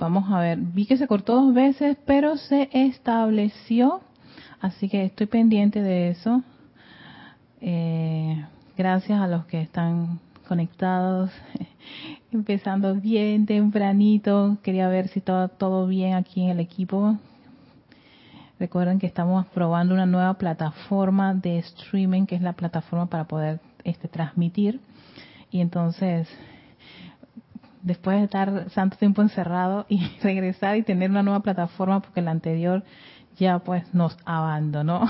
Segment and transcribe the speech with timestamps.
[0.00, 4.00] Vamos a ver, vi que se cortó dos veces, pero se estableció,
[4.58, 6.42] así que estoy pendiente de eso.
[7.60, 8.42] Eh,
[8.78, 10.18] gracias a los que están
[10.48, 11.30] conectados,
[12.32, 14.56] empezando bien tempranito.
[14.62, 17.18] Quería ver si estaba todo bien aquí en el equipo.
[18.58, 23.60] Recuerden que estamos probando una nueva plataforma de streaming, que es la plataforma para poder
[23.84, 24.80] este, transmitir.
[25.50, 26.26] Y entonces
[27.82, 32.30] después de estar tanto tiempo encerrado y regresar y tener una nueva plataforma porque la
[32.30, 32.82] anterior
[33.38, 35.08] ya pues nos abandonó.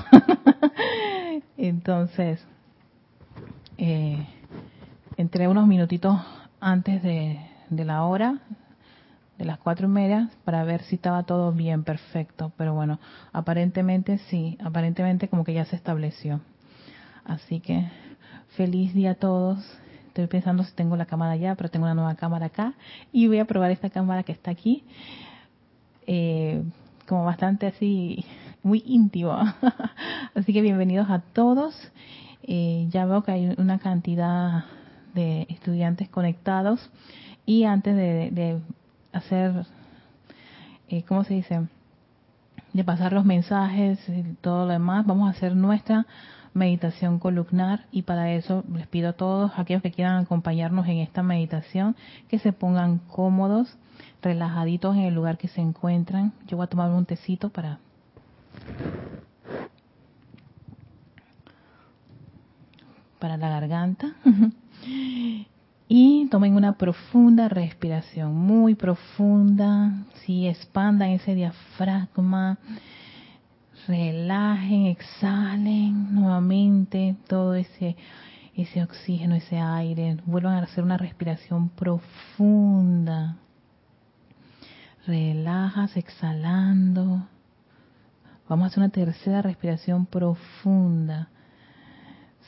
[1.56, 2.44] Entonces,
[3.78, 4.26] eh,
[5.16, 6.18] entré unos minutitos
[6.60, 7.40] antes de,
[7.70, 8.38] de, la hora,
[9.38, 12.52] de las cuatro y media, para ver si estaba todo bien, perfecto.
[12.56, 13.00] Pero bueno,
[13.32, 16.40] aparentemente sí, aparentemente como que ya se estableció.
[17.24, 17.88] Así que
[18.56, 19.58] feliz día a todos
[20.10, 22.74] Estoy pensando si tengo la cámara allá, pero tengo una nueva cámara acá.
[23.12, 24.82] Y voy a probar esta cámara que está aquí.
[26.04, 26.64] Eh,
[27.06, 28.24] como bastante así,
[28.64, 29.38] muy íntimo.
[30.34, 31.76] así que bienvenidos a todos.
[32.42, 34.64] Eh, ya veo que hay una cantidad
[35.14, 36.90] de estudiantes conectados.
[37.46, 38.58] Y antes de,
[39.12, 39.64] hacer,
[40.88, 41.68] eh, ¿cómo se dice?
[42.72, 46.04] De pasar los mensajes y todo lo demás, vamos a hacer nuestra
[46.54, 51.22] meditación columnar y para eso les pido a todos aquellos que quieran acompañarnos en esta
[51.22, 51.96] meditación
[52.28, 53.76] que se pongan cómodos,
[54.22, 56.32] relajaditos en el lugar que se encuentran.
[56.46, 57.78] Yo voy a tomar un tecito para
[63.20, 64.14] para la garganta.
[65.88, 69.92] y tomen una profunda respiración, muy profunda,
[70.24, 72.58] si expandan ese diafragma,
[73.86, 77.96] relajen, exhalen nuevamente todo ese
[78.62, 83.36] ese oxígeno, ese aire, vuelvan a hacer una respiración profunda.
[85.06, 87.26] Relajas exhalando.
[88.48, 91.28] Vamos a hacer una tercera respiración profunda.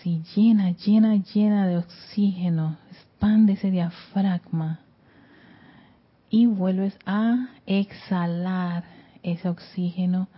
[0.02, 4.80] Si llena, llena, llena de oxígeno, expande ese diafragma
[6.28, 8.84] y vuelves a exhalar
[9.22, 10.28] ese oxígeno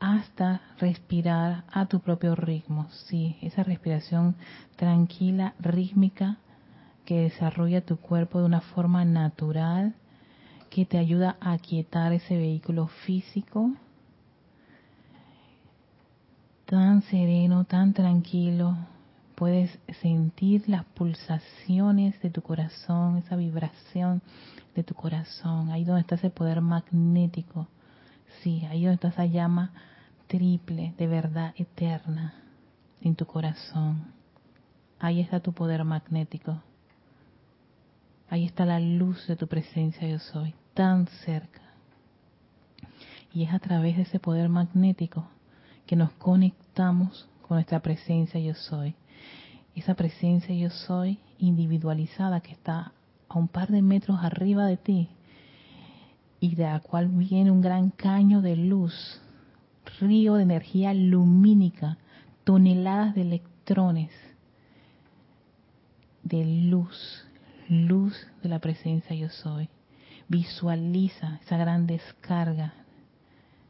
[0.00, 2.88] hasta respirar a tu propio ritmo.
[3.06, 4.36] Sí, esa respiración
[4.76, 6.38] tranquila, rítmica,
[7.04, 9.94] que desarrolla tu cuerpo de una forma natural,
[10.70, 13.72] que te ayuda a aquietar ese vehículo físico,
[16.66, 18.76] tan sereno, tan tranquilo.
[19.34, 24.22] Puedes sentir las pulsaciones de tu corazón, esa vibración
[24.74, 27.68] de tu corazón, ahí donde está ese poder magnético.
[28.42, 29.72] Sí, ahí donde está esa llama
[30.26, 32.34] triple de verdad eterna
[33.00, 34.12] en tu corazón.
[34.98, 36.62] Ahí está tu poder magnético.
[38.28, 41.60] Ahí está la luz de tu presencia yo soy, tan cerca.
[43.32, 45.28] Y es a través de ese poder magnético
[45.86, 48.94] que nos conectamos con nuestra presencia yo soy.
[49.74, 52.92] Esa presencia yo soy individualizada que está
[53.28, 55.08] a un par de metros arriba de ti
[56.44, 59.18] y de la cual viene un gran caño de luz
[59.98, 61.96] río de energía lumínica,
[62.44, 64.10] toneladas de electrones
[66.22, 67.26] de luz,
[67.70, 69.70] luz de la presencia yo soy.
[70.28, 72.74] Visualiza esa gran descarga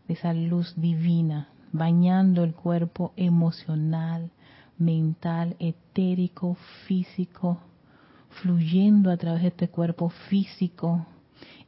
[0.08, 4.32] de esa luz divina, bañando el cuerpo emocional,
[4.78, 6.56] mental, etérico,
[6.88, 7.60] físico,
[8.42, 11.06] fluyendo a través de este cuerpo físico,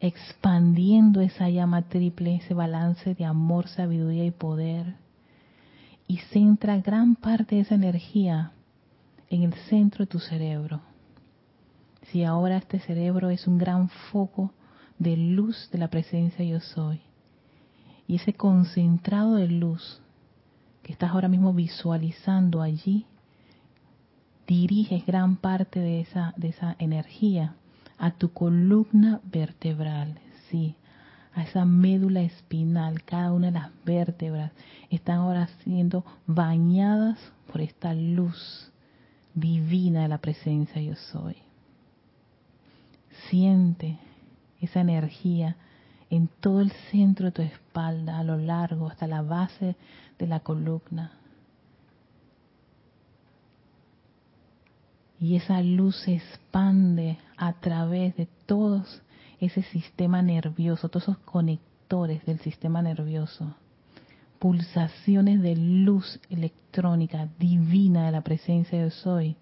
[0.00, 4.96] expandiendo esa llama triple, ese balance de amor, sabiduría y poder.
[6.06, 8.52] Y centra gran parte de esa energía
[9.28, 10.80] en el centro de tu cerebro.
[12.12, 14.52] Si ahora este cerebro es un gran foco
[14.98, 17.00] de luz de la presencia yo soy.
[18.06, 20.00] Y ese concentrado de luz
[20.84, 23.06] que estás ahora mismo visualizando allí,
[24.46, 27.56] diriges gran parte de esa, de esa energía
[27.98, 30.18] a tu columna vertebral,
[30.50, 30.76] sí,
[31.34, 34.52] a esa médula espinal, cada una de las vértebras
[34.90, 37.18] están ahora siendo bañadas
[37.52, 38.72] por esta luz
[39.34, 41.36] divina de la presencia yo soy.
[43.28, 43.98] Siente
[44.60, 45.56] esa energía
[46.08, 49.76] en todo el centro de tu espalda, a lo largo, hasta la base
[50.18, 51.12] de la columna.
[55.18, 59.02] Y esa luz se expande a través de todos
[59.40, 63.54] ese sistema nervioso, todos esos conectores del sistema nervioso,
[64.38, 69.36] pulsaciones de luz electrónica divina de la presencia de soy,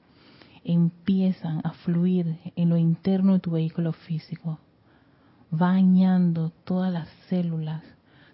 [0.64, 4.58] empiezan a fluir en lo interno de tu vehículo físico,
[5.50, 7.82] bañando todas las células,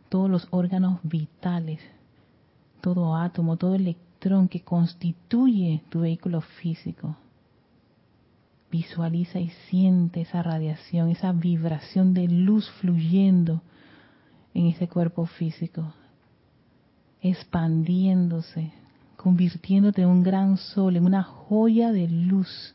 [0.09, 1.81] todos los órganos vitales,
[2.81, 7.17] todo átomo, todo electrón que constituye tu vehículo físico.
[8.71, 13.63] Visualiza y siente esa radiación, esa vibración de luz fluyendo
[14.55, 15.93] en ese cuerpo físico,
[17.21, 18.73] expandiéndose,
[19.17, 22.75] convirtiéndote en un gran sol, en una joya de luz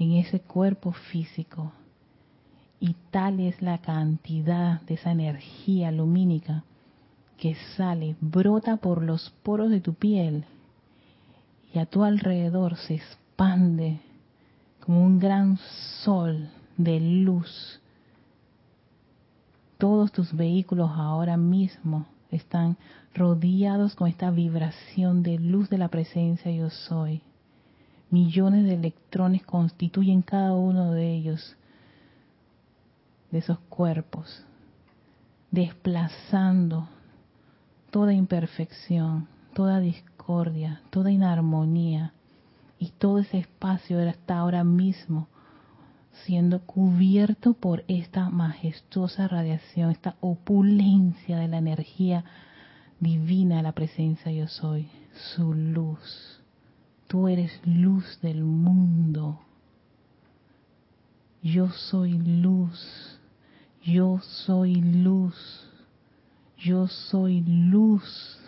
[0.00, 1.72] en ese cuerpo físico.
[2.80, 6.64] Y tal es la cantidad de esa energía lumínica
[7.36, 10.44] que sale, brota por los poros de tu piel
[11.74, 14.00] y a tu alrededor se expande
[14.84, 15.58] como un gran
[16.02, 17.80] sol de luz.
[19.78, 22.76] Todos tus vehículos ahora mismo están
[23.14, 27.22] rodeados con esta vibración de luz de la presencia yo soy.
[28.10, 31.56] Millones de electrones constituyen cada uno de ellos,
[33.30, 34.44] de esos cuerpos,
[35.50, 36.88] desplazando
[37.90, 42.12] toda imperfección, toda discordia, toda inarmonía.
[42.80, 45.28] Y todo ese espacio está ahora mismo
[46.24, 52.24] siendo cubierto por esta majestuosa radiación, esta opulencia de la energía
[52.98, 54.88] divina de la presencia yo soy,
[55.34, 56.40] su luz.
[57.06, 59.40] Tú eres luz del mundo.
[61.42, 63.20] Yo soy luz.
[63.82, 65.68] Yo soy luz.
[66.58, 68.39] Yo soy luz.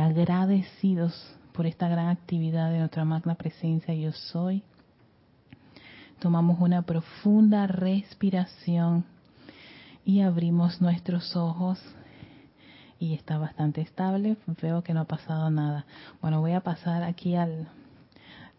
[0.00, 4.62] Agradecidos por esta gran actividad de nuestra magna presencia yo soy.
[6.18, 9.04] Tomamos una profunda respiración
[10.04, 11.80] y abrimos nuestros ojos
[12.98, 14.36] y está bastante estable.
[14.60, 15.86] Veo que no ha pasado nada.
[16.20, 17.68] Bueno, voy a pasar aquí al...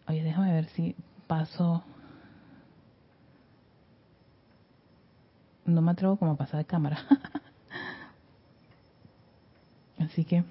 [0.08, 0.96] Oye, déjame ver si
[1.26, 1.84] paso...
[5.64, 6.98] No me atrevo como a pasar de cámara.
[9.98, 10.42] Así que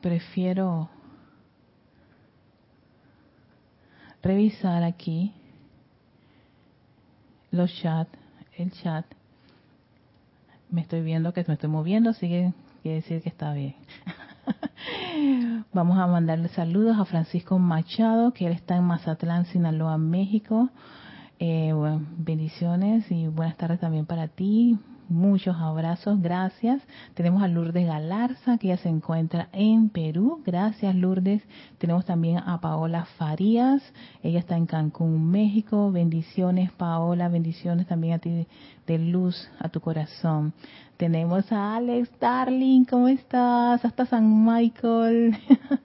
[0.00, 0.90] prefiero
[4.22, 5.32] revisar aquí
[7.50, 8.10] los chats,
[8.56, 9.06] el chat.
[10.70, 12.52] Me estoy viendo que me estoy moviendo, así que
[12.82, 13.76] quiere decir que está bien.
[15.72, 20.70] Vamos a mandarle saludos a Francisco Machado, que él está en Mazatlán, Sinaloa, México.
[21.38, 21.72] Eh,
[22.16, 24.78] bendiciones y buenas tardes también para ti.
[25.12, 26.82] Muchos abrazos, gracias.
[27.14, 30.42] Tenemos a Lourdes Galarza, que ya se encuentra en Perú.
[30.44, 31.42] Gracias, Lourdes.
[31.78, 33.82] Tenemos también a Paola Farías,
[34.22, 35.92] ella está en Cancún, México.
[35.92, 37.28] Bendiciones, Paola.
[37.28, 38.46] Bendiciones también a ti
[38.86, 40.54] de luz a tu corazón.
[40.96, 43.84] Tenemos a Alex Darling, ¿cómo estás?
[43.84, 45.36] Hasta San Michael.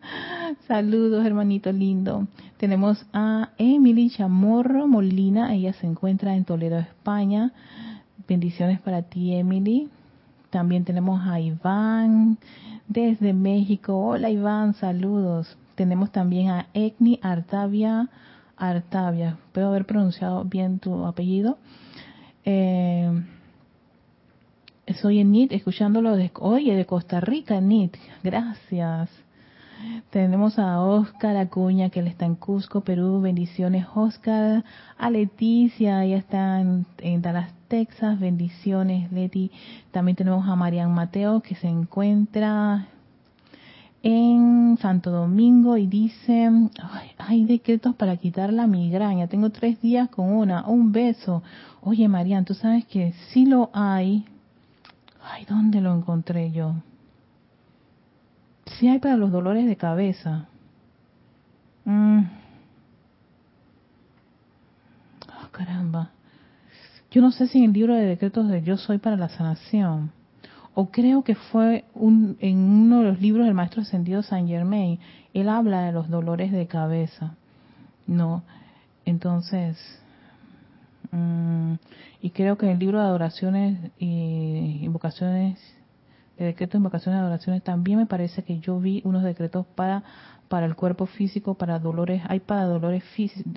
[0.67, 2.27] Saludos, hermanito lindo.
[2.57, 7.51] Tenemos a Emily Chamorro Molina, ella se encuentra en Toledo, España.
[8.27, 9.89] Bendiciones para ti, Emily.
[10.49, 12.37] También tenemos a Iván
[12.87, 13.97] desde México.
[13.97, 15.57] Hola, Iván, saludos.
[15.75, 18.09] Tenemos también a Egni Artavia.
[18.57, 21.57] Artavia, ¿puedo haber pronunciado bien tu apellido?
[22.43, 23.23] Eh,
[25.01, 27.91] soy Enid, escuchándolo de, oye, de Costa Rica, Enid.
[28.23, 29.09] Gracias.
[30.09, 33.21] Tenemos a Oscar Acuña, que él está en Cusco, Perú.
[33.21, 34.63] Bendiciones, Oscar.
[34.97, 36.85] A Leticia, ella está en,
[37.21, 38.19] Dallas, Texas.
[38.19, 39.51] Bendiciones, Leti.
[39.91, 42.87] También tenemos a Marian Mateo, que se encuentra
[44.03, 46.49] en Santo Domingo y dice,
[47.17, 49.27] hay decretos para quitar la migraña.
[49.27, 50.67] Tengo tres días con una.
[50.67, 51.43] Un beso.
[51.81, 54.25] Oye, Marian, tú sabes que sí lo hay.
[55.21, 56.75] Ay, ¿dónde lo encontré yo?
[58.77, 60.47] Sí hay para los dolores de cabeza.
[61.85, 62.21] Mm.
[65.29, 66.11] Ah, caramba.
[67.17, 70.11] Yo no sé si en el libro de decretos de Yo soy para la sanación,
[70.75, 74.99] o creo que fue un, en uno de los libros del Maestro Ascendido San Germain,
[75.33, 77.33] él habla de los dolores de cabeza.
[78.05, 78.43] No,
[79.03, 79.79] entonces,
[81.11, 81.73] mm,
[82.21, 85.57] y creo que en el libro de adoraciones y invocaciones
[86.37, 90.03] de decretos, invocaciones y adoraciones, también me parece que yo vi unos decretos para
[90.47, 93.03] para el cuerpo físico, para dolores, hay para dolores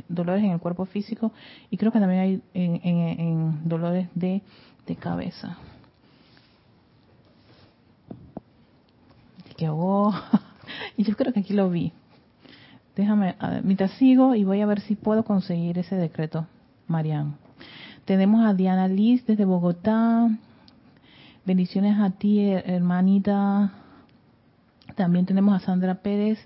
[0.08, 1.32] dolores en el cuerpo físico
[1.70, 4.42] y creo que también hay en, dolores de,
[4.86, 5.56] de cabeza.
[9.56, 10.12] Que oh,
[10.96, 11.92] y yo creo que aquí lo vi.
[12.96, 16.46] Déjame, mientras sigo y voy a ver si puedo conseguir ese decreto,
[16.86, 17.36] Marian.
[18.04, 20.28] Tenemos a Diana Liz desde Bogotá,
[21.46, 23.72] Bendiciones a ti, hermanita.
[25.00, 26.38] También tenemos a Sandra Pérez,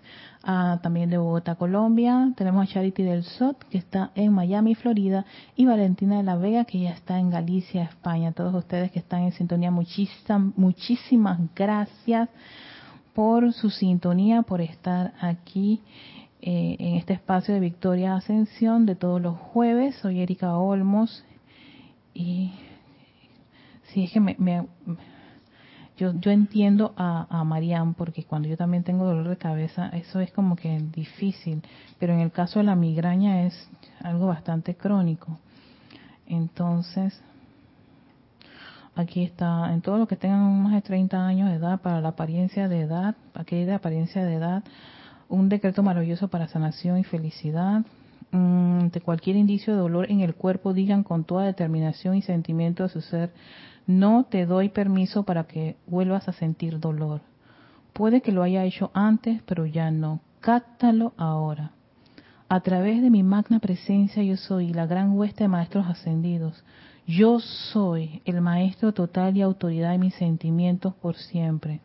[0.45, 2.33] también de Bogotá, Colombia.
[2.37, 5.27] Tenemos a Charity del Sot, que está en Miami, Florida.
[5.57, 8.31] Y Valentina de la Vega, que ya está en Galicia, España.
[8.31, 12.29] Todos ustedes que están en sintonía, muchísimas, muchísimas gracias
[13.13, 15.81] por su sintonía, por estar aquí
[16.41, 19.97] eh, en este espacio de Victoria Ascensión de todos los jueves.
[19.97, 21.25] Soy Erika Olmos
[22.15, 22.53] y
[23.93, 24.37] sí, es que me,
[25.97, 30.21] yo, yo entiendo a, a Mariam porque cuando yo también tengo dolor de cabeza, eso
[30.21, 31.63] es como que difícil,
[31.99, 33.69] pero en el caso de la migraña es
[34.03, 35.39] algo bastante crónico.
[36.27, 37.21] Entonces,
[38.95, 42.11] aquí está, en todo lo que tengan más de 30 años de edad, para la
[42.11, 44.65] apariencia de edad, aquella apariencia de edad,
[45.29, 47.83] un decreto maravilloso para sanación y felicidad.
[48.31, 52.83] Mm, de cualquier indicio de dolor en el cuerpo, digan con toda determinación y sentimiento
[52.83, 53.31] de su ser,
[53.87, 57.21] no te doy permiso para que vuelvas a sentir dolor.
[57.93, 60.21] Puede que lo haya hecho antes, pero ya no.
[60.41, 61.73] Cáptalo ahora.
[62.49, 66.65] A través de mi magna presencia yo soy la gran hueste de maestros ascendidos.
[67.07, 71.81] Yo soy el maestro total y autoridad de mis sentimientos por siempre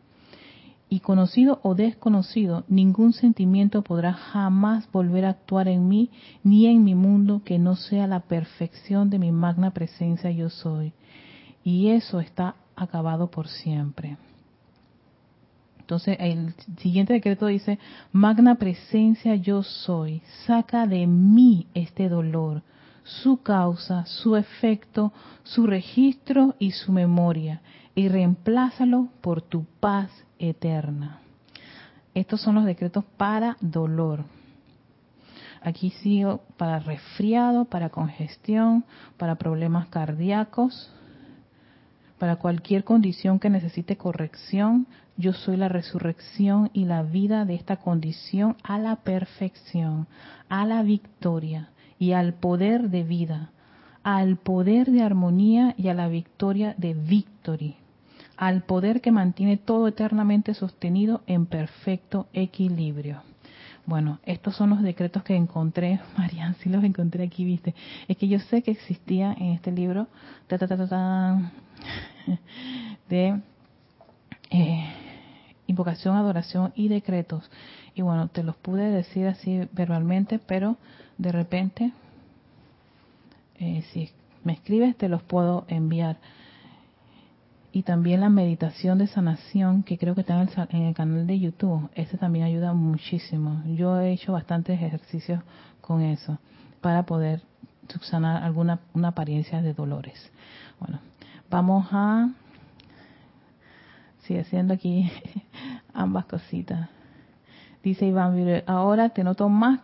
[0.90, 6.10] y conocido o desconocido, ningún sentimiento podrá jamás volver a actuar en mí
[6.42, 10.92] ni en mi mundo que no sea la perfección de mi magna presencia yo soy.
[11.64, 14.16] Y eso está acabado por siempre.
[15.90, 17.80] Entonces el siguiente decreto dice,
[18.12, 22.62] magna presencia yo soy, saca de mí este dolor,
[23.02, 25.12] su causa, su efecto,
[25.42, 27.60] su registro y su memoria,
[27.96, 31.18] y reemplázalo por tu paz eterna.
[32.14, 34.24] Estos son los decretos para dolor.
[35.60, 38.84] Aquí sigo para resfriado, para congestión,
[39.16, 40.92] para problemas cardíacos,
[42.20, 44.86] para cualquier condición que necesite corrección.
[45.16, 50.06] Yo soy la resurrección y la vida de esta condición a la perfección,
[50.50, 53.50] a la victoria y al poder de vida,
[54.02, 57.76] al poder de armonía y a la victoria de victory
[58.36, 63.29] al poder que mantiene todo eternamente sostenido en perfecto equilibrio.
[63.90, 67.74] Bueno, estos son los decretos que encontré, Marian, sí los encontré aquí, viste.
[68.06, 70.06] Es que yo sé que existía en este libro
[73.08, 73.40] de
[74.52, 74.86] eh,
[75.66, 77.50] invocación, adoración y decretos.
[77.96, 80.76] Y bueno, te los pude decir así verbalmente, pero
[81.18, 81.90] de repente,
[83.58, 84.08] eh, si
[84.44, 86.16] me escribes, te los puedo enviar
[87.72, 91.88] y también la meditación de sanación que creo que está en el, canal de YouTube.
[91.94, 93.62] Ese también ayuda muchísimo.
[93.66, 95.40] Yo he hecho bastantes ejercicios
[95.80, 96.38] con eso
[96.80, 97.42] para poder
[97.88, 100.30] subsanar alguna una apariencia de dolores.
[100.80, 100.98] Bueno,
[101.48, 102.30] vamos a
[104.22, 105.10] sigue haciendo aquí
[105.94, 106.88] ambas cositas.
[107.82, 109.80] Dice Iván, ahora te noto más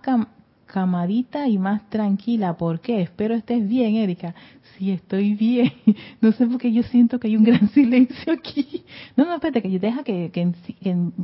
[0.67, 2.57] camadita y más tranquila.
[2.57, 3.01] ¿Por qué?
[3.01, 4.35] Espero estés bien, Erika.
[4.77, 5.73] Sí, estoy bien.
[6.21, 8.85] No sé por qué yo siento que hay un gran silencio aquí.
[9.17, 10.53] No, no, espérate, que deja que, que,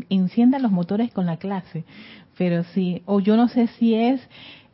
[0.09, 1.85] enciendan los motores con la clase.
[2.39, 4.21] Pero sí, o yo no sé si es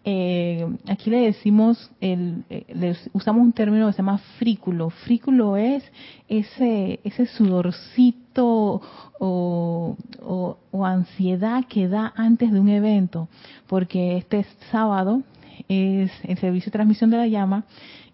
[0.04, 4.90] eh, aquí le decimos, el, eh, usamos un término que se llama frículo.
[4.90, 5.84] Frículo es
[6.28, 8.80] ese, ese sudorcito
[9.18, 13.28] o, o, ansiedad que da antes de un evento,
[13.66, 15.22] porque este sábado
[15.68, 17.64] es el servicio de transmisión de la llama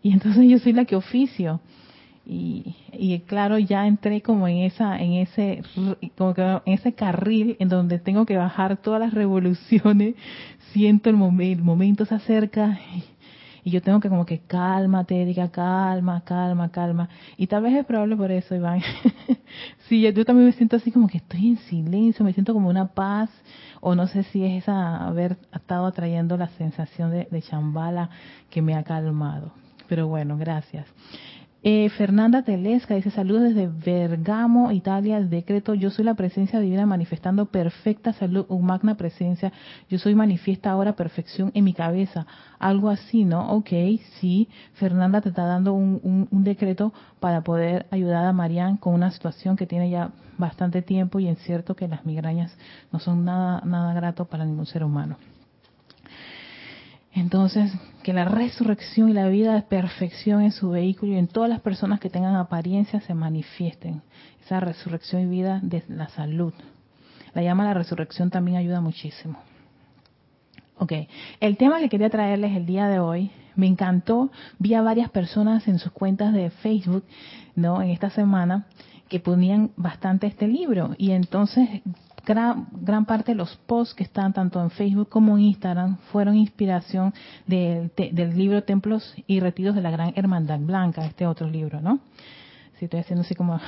[0.02, 1.60] y entonces yo soy la que oficio.
[2.26, 5.60] Y, y, claro ya entré como en esa en ese
[6.16, 10.14] como que en ese carril en donde tengo que bajar todas las revoluciones
[10.72, 12.78] siento el, momento, el momento se acerca
[13.64, 17.08] y, yo tengo que como que cálmate, diga calma, calma, calma.
[17.36, 18.80] Y tal vez es probable por eso, Iván.
[19.88, 22.88] sí, yo también me siento así como que estoy en silencio, me siento como una
[22.88, 23.30] paz,
[23.80, 28.10] o no sé si es esa haber estado atrayendo la sensación de, de chambala
[28.50, 29.52] que me ha calmado.
[29.88, 30.86] Pero bueno, gracias.
[31.66, 35.16] Eh, Fernanda Telesca dice saludos desde Bergamo, Italia.
[35.16, 39.50] El decreto, yo soy la presencia divina manifestando perfecta salud, un magna presencia.
[39.88, 42.26] Yo soy manifiesta ahora perfección en mi cabeza.
[42.58, 43.50] Algo así, ¿no?
[43.50, 43.70] Ok,
[44.20, 44.50] sí.
[44.74, 49.66] Fernanda te está dando un, decreto para poder ayudar a Marianne con una situación que
[49.66, 52.54] tiene ya bastante tiempo y es cierto que las migrañas
[52.92, 55.16] no son nada, nada grato para ningún ser humano.
[57.14, 61.48] Entonces, que la resurrección y la vida de perfección en su vehículo y en todas
[61.48, 64.02] las personas que tengan apariencia se manifiesten.
[64.44, 66.52] Esa resurrección y vida de la salud.
[67.32, 69.38] La llama la resurrección también ayuda muchísimo.
[70.76, 70.92] Ok,
[71.40, 74.30] el tema que quería traerles el día de hoy, me encantó.
[74.58, 77.04] Vi a varias personas en sus cuentas de Facebook,
[77.54, 77.80] ¿no?
[77.80, 78.66] En esta semana
[79.08, 81.68] que ponían bastante este libro y entonces
[82.24, 86.36] gran, gran parte de los posts que están tanto en Facebook como en Instagram fueron
[86.36, 87.14] inspiración
[87.46, 92.00] del, del libro Templos y Retiros de la Gran Hermandad Blanca, este otro libro, ¿no?
[92.78, 93.60] Si estoy haciendo así como,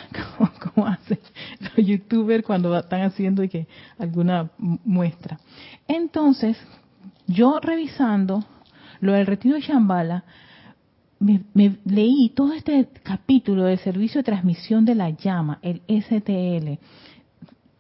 [0.75, 1.19] como, hacen
[1.61, 3.67] los youtubers cuando están haciendo y que
[3.99, 5.39] alguna muestra.
[5.87, 6.57] Entonces,
[7.27, 8.45] yo revisando
[9.01, 10.25] lo del retiro de Shambhala,
[11.19, 16.79] me, me, leí todo este capítulo del servicio de transmisión de la llama, el STL,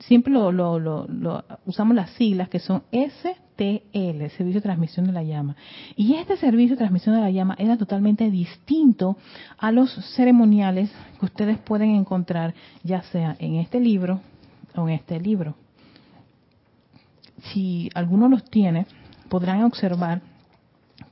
[0.00, 5.22] siempre lo, lo, lo, usamos las siglas que son STL, Servicio de Transmisión de la
[5.22, 5.56] Llama.
[5.96, 9.16] Y este servicio de transmisión de la llama era totalmente distinto
[9.58, 14.20] a los ceremoniales que ustedes pueden encontrar, ya sea en este libro
[14.74, 15.54] o en este libro.
[17.52, 18.86] Si alguno los tiene,
[19.28, 20.20] podrán observar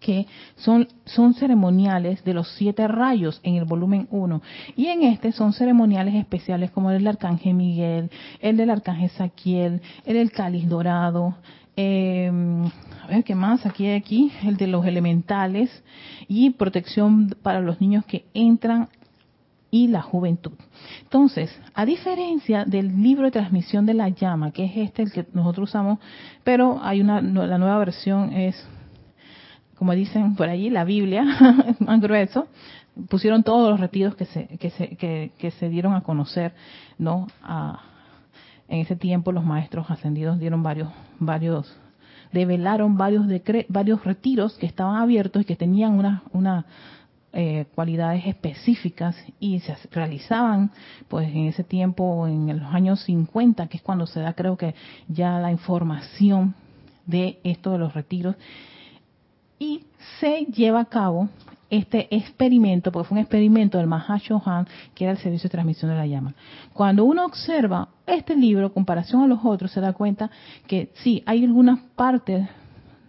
[0.04, 4.42] que son, son ceremoniales de los siete rayos en el volumen 1.
[4.76, 9.80] Y en este son ceremoniales especiales como el del Arcángel Miguel, el del Arcángel Saquiel,
[10.04, 11.36] el del Cáliz Dorado,
[11.76, 12.30] eh,
[13.02, 15.70] a ver qué más, aquí hay aquí, el de los elementales
[16.28, 18.88] y protección para los niños que entran
[19.70, 20.52] y la juventud.
[21.02, 25.26] Entonces, a diferencia del libro de transmisión de la llama, que es este el que
[25.32, 25.98] nosotros usamos,
[26.44, 28.68] pero hay una la nueva versión es
[29.76, 31.24] como dicen por allí, la Biblia,
[31.78, 32.48] más grueso,
[33.08, 36.54] pusieron todos los retiros que se, que se, que, se dieron a conocer,
[36.98, 37.26] ¿no?
[38.68, 40.88] en ese tiempo los maestros ascendidos dieron varios,
[41.18, 41.76] varios,
[42.32, 43.26] develaron varios
[43.68, 46.64] varios retiros que estaban abiertos y que tenían unas una,
[47.32, 50.70] eh, cualidades específicas y se realizaban
[51.08, 54.74] pues en ese tiempo en los años 50 que es cuando se da creo que
[55.08, 56.54] ya la información
[57.06, 58.36] de esto de los retiros
[59.64, 59.82] y
[60.20, 61.30] se lleva a cabo
[61.70, 65.96] este experimento, porque fue un experimento del Mahashohan, que era el servicio de transmisión de
[65.96, 66.34] la llama.
[66.74, 70.30] Cuando uno observa este libro, comparación a los otros, se da cuenta
[70.66, 72.46] que sí, hay algunas partes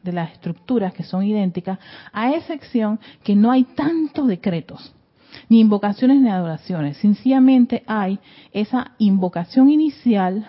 [0.02, 1.78] de las estructuras que son idénticas,
[2.14, 4.94] a excepción que no hay tantos decretos,
[5.50, 6.96] ni invocaciones ni adoraciones.
[6.98, 8.18] Sencillamente hay
[8.54, 10.48] esa invocación inicial,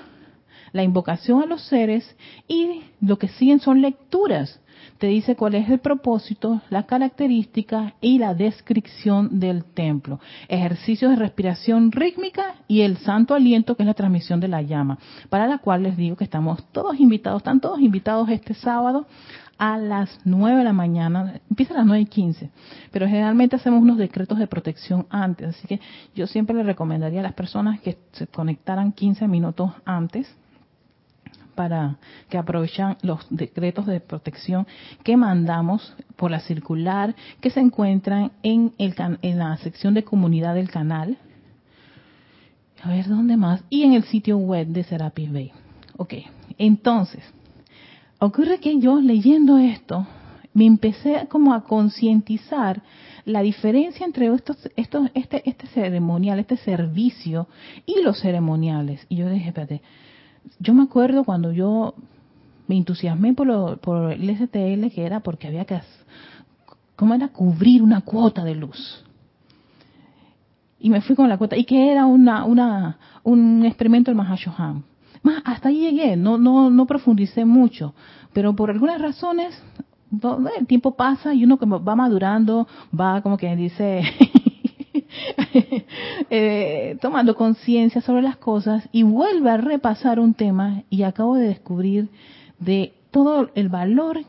[0.72, 4.60] la invocación a los seres y lo que siguen son lecturas
[4.98, 10.20] te dice cuál es el propósito, la característica y la descripción del templo.
[10.48, 14.98] Ejercicios de respiración rítmica y el santo aliento, que es la transmisión de la llama,
[15.28, 19.06] para la cual les digo que estamos todos invitados, están todos invitados este sábado
[19.58, 22.50] a las 9 de la mañana, empieza a las 9 y 15,
[22.90, 25.80] pero generalmente hacemos unos decretos de protección antes, así que
[26.14, 30.28] yo siempre le recomendaría a las personas que se conectaran 15 minutos antes
[31.56, 31.96] para
[32.28, 34.66] que aprovechan los decretos de protección
[35.02, 40.54] que mandamos por la circular que se encuentran en, el, en la sección de comunidad
[40.54, 41.18] del canal.
[42.82, 43.64] A ver, ¿dónde más?
[43.68, 45.50] Y en el sitio web de Serapis Bay.
[45.96, 46.14] Ok,
[46.58, 47.24] entonces,
[48.20, 50.06] ocurre que yo leyendo esto,
[50.52, 52.82] me empecé como a concientizar
[53.26, 57.48] la diferencia entre estos, estos, este, este ceremonial, este servicio
[57.84, 59.04] y los ceremoniales.
[59.08, 59.82] Y yo dije, espérate,
[60.58, 61.94] yo me acuerdo cuando yo
[62.66, 65.80] me entusiasmé por, lo, por el STL, que era porque había que,
[66.96, 67.28] ¿cómo era?
[67.28, 69.04] Cubrir una cuota de luz.
[70.78, 74.84] Y me fui con la cuota, y que era una, una, un experimento del Mahashohan.
[75.22, 77.94] Más, hasta ahí llegué, no, no, no profundicé mucho,
[78.32, 79.60] pero por algunas razones,
[80.58, 84.02] el tiempo pasa y uno como va madurando, va como que dice,
[86.30, 91.48] eh, tomando conciencia sobre las cosas y vuelve a repasar un tema y acabo de
[91.48, 92.08] descubrir
[92.58, 94.20] de todo el valor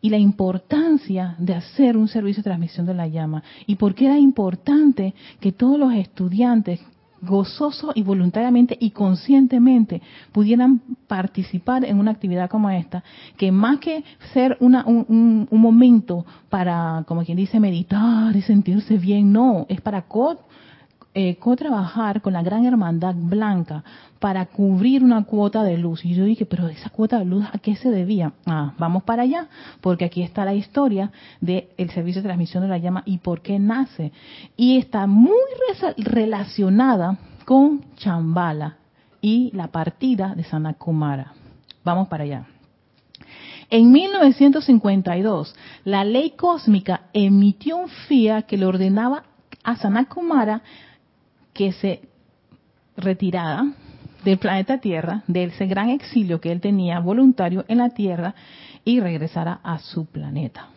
[0.00, 3.42] y la importancia de hacer un servicio de transmisión de la llama.
[3.66, 6.80] Y por qué era importante que todos los estudiantes
[7.22, 10.02] gozoso y voluntariamente y conscientemente
[10.32, 13.02] pudieran participar en una actividad como esta,
[13.36, 18.96] que más que ser una, un, un, momento para, como quien dice, meditar y sentirse
[18.96, 20.38] bien, no, es para co,
[21.12, 23.82] eh, co-trabajar con la gran hermandad blanca
[24.20, 26.04] para cubrir una cuota de luz.
[26.04, 28.32] Y yo dije, pero esa cuota de luz, ¿a qué se debía?
[28.46, 29.48] Ah, vamos para allá,
[29.80, 33.58] porque aquí está la historia del servicio de transmisión de la llama y por qué
[33.58, 34.12] nace.
[34.56, 35.40] Y está muy
[35.96, 38.76] relacionada con Chambala
[39.20, 41.32] y la partida de Sanakumara.
[41.82, 42.46] Vamos para allá.
[43.68, 49.24] En 1952, la ley cósmica emitió un FIA que le ordenaba
[49.62, 50.62] a Sanakumara
[51.60, 52.00] que se
[52.96, 53.66] retirara
[54.24, 58.34] del planeta Tierra, de ese gran exilio que él tenía voluntario en la Tierra
[58.82, 60.68] y regresara a su planeta,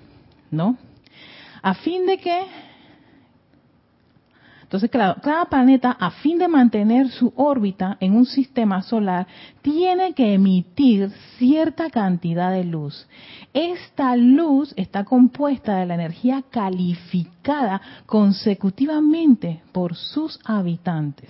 [0.52, 0.76] ¿no?
[1.62, 2.38] a fin de que
[4.74, 9.28] entonces, claro, cada planeta, a fin de mantener su órbita en un sistema solar,
[9.62, 13.08] tiene que emitir cierta cantidad de luz.
[13.54, 21.30] Esta luz está compuesta de la energía calificada consecutivamente por sus habitantes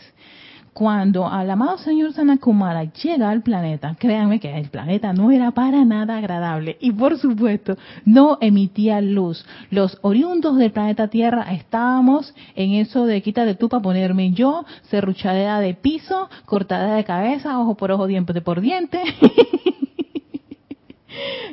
[0.73, 5.85] cuando al amado señor Sanakumara llega al planeta, créanme que el planeta no era para
[5.85, 9.45] nada agradable y por supuesto no emitía luz.
[9.69, 14.65] Los oriundos del planeta Tierra estábamos en eso de quita de tú para ponerme yo,
[14.83, 19.01] serruchadera de piso, cortada de cabeza, ojo por ojo, diente por diente.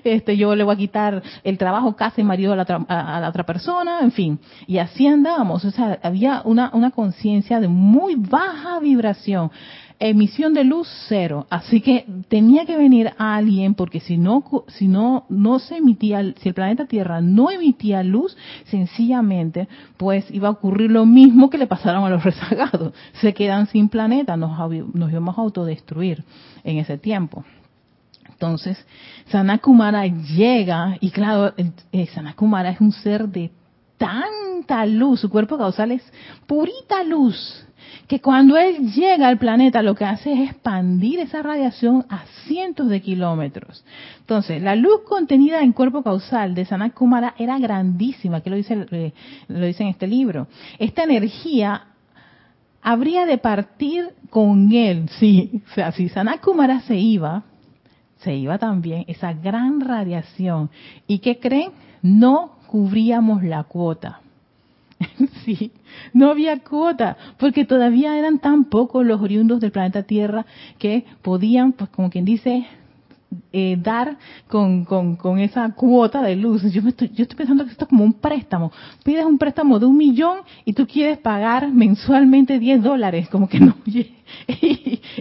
[0.04, 3.44] este yo le voy a quitar el trabajo casi marido a la, a, la otra
[3.44, 4.38] persona, en fin.
[4.66, 9.50] Y así andábamos, o sea, había una, una conciencia de muy baja vibración
[10.00, 11.46] emisión de luz cero.
[11.50, 16.48] Así que tenía que venir alguien porque si no, si no, no se emitía, si
[16.48, 19.68] el planeta Tierra no emitía luz, sencillamente,
[19.98, 22.94] pues iba a ocurrir lo mismo que le pasaron a los rezagados.
[23.20, 24.58] Se quedan sin planeta, nos,
[24.94, 26.24] nos íbamos a autodestruir
[26.64, 27.44] en ese tiempo.
[28.40, 28.82] Entonces,
[29.26, 31.52] Sanakumara llega, y claro,
[31.92, 33.50] eh, Sanakumara es un ser de
[33.98, 36.02] tanta luz, su cuerpo causal es
[36.46, 37.66] purita luz,
[38.08, 42.88] que cuando él llega al planeta lo que hace es expandir esa radiación a cientos
[42.88, 43.84] de kilómetros.
[44.20, 49.12] Entonces, la luz contenida en cuerpo causal de Sanakumara era grandísima, que lo dice, eh,
[49.48, 50.46] lo dice en este libro.
[50.78, 51.88] Esta energía
[52.80, 57.44] habría de partir con él, sí, o sea, si Sanakumara se iba,
[58.20, 60.70] se iba también esa gran radiación.
[61.06, 61.72] ¿Y qué creen?
[62.02, 64.20] No cubríamos la cuota.
[65.44, 65.72] sí,
[66.12, 70.44] no había cuota, porque todavía eran tan pocos los oriundos del planeta Tierra
[70.78, 72.66] que podían, pues como quien dice,
[73.52, 74.16] eh, dar
[74.48, 76.62] con, con, esa cuota de luz.
[76.72, 78.72] Yo, me estoy, yo estoy pensando que esto es como un préstamo.
[79.04, 83.60] Pides un préstamo de un millón y tú quieres pagar mensualmente 10 dólares, como que
[83.60, 83.74] no.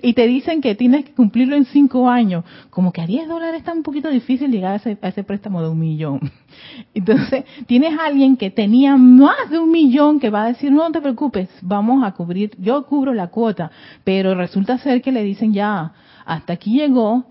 [0.03, 2.43] Y, te dicen que tienes que cumplirlo en 5 años.
[2.69, 5.61] Como que a 10 dólares está un poquito difícil llegar a ese, a ese préstamo
[5.61, 6.19] de un millón.
[6.93, 10.83] Entonces, tienes a alguien que tenía más de un millón que va a decir, no,
[10.83, 13.71] no te preocupes, vamos a cubrir, yo cubro la cuota.
[14.03, 15.93] Pero resulta ser que le dicen ya,
[16.25, 17.25] hasta aquí llegó,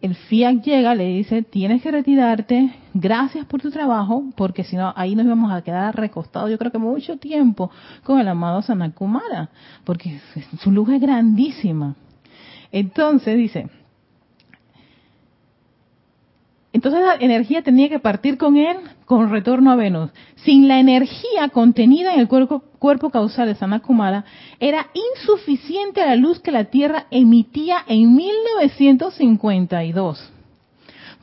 [0.00, 4.92] el Fiat llega, le dice, tienes que retirarte, gracias por tu trabajo, porque si no,
[4.96, 7.70] ahí nos íbamos a quedar recostados, yo creo que mucho tiempo,
[8.04, 9.50] con el amado Sanakumara,
[9.84, 10.20] porque
[10.60, 11.96] su luz es grandísima.
[12.70, 13.68] Entonces dice,
[16.72, 18.76] entonces la energía tenía que partir con él
[19.06, 20.10] con retorno a Venus.
[20.44, 24.26] Sin la energía contenida en el cuerpo, cuerpo causal de Sanakumara,
[24.60, 30.32] era insuficiente la luz que la Tierra emitía en 1952.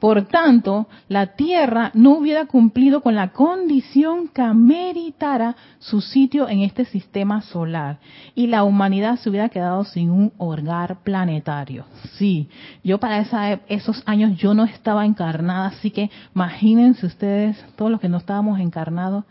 [0.05, 6.59] Por tanto, la Tierra no hubiera cumplido con la condición que ameritara su sitio en
[6.59, 7.97] este sistema solar
[8.35, 11.85] y la humanidad se hubiera quedado sin un hogar planetario.
[12.19, 12.49] Sí,
[12.83, 17.99] yo para esa, esos años yo no estaba encarnada, así que imagínense ustedes, todos los
[17.99, 19.23] que no estábamos encarnados,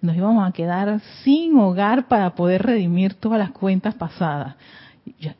[0.00, 4.54] nos íbamos a quedar sin hogar para poder redimir todas las cuentas pasadas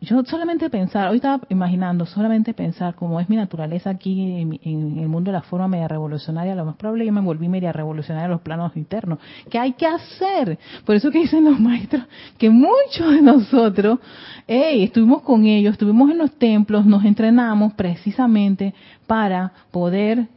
[0.00, 5.08] yo, solamente pensar, hoy estaba imaginando, solamente pensar como es mi naturaleza aquí en, el
[5.08, 8.32] mundo de la forma media revolucionaria, lo más probable yo me volví media revolucionaria en
[8.32, 9.18] los planos internos.
[9.50, 10.58] ¿Qué hay que hacer?
[10.84, 12.04] Por eso que dicen los maestros
[12.36, 14.00] que muchos de nosotros,
[14.46, 18.74] hey, estuvimos con ellos, estuvimos en los templos, nos entrenamos precisamente
[19.06, 20.28] para poder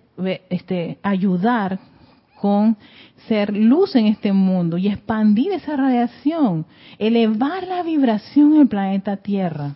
[0.49, 1.79] este, ayudar
[2.39, 2.77] con
[3.27, 6.65] ser luz en este mundo y expandir esa radiación,
[6.97, 9.73] elevar la vibración en el planeta Tierra.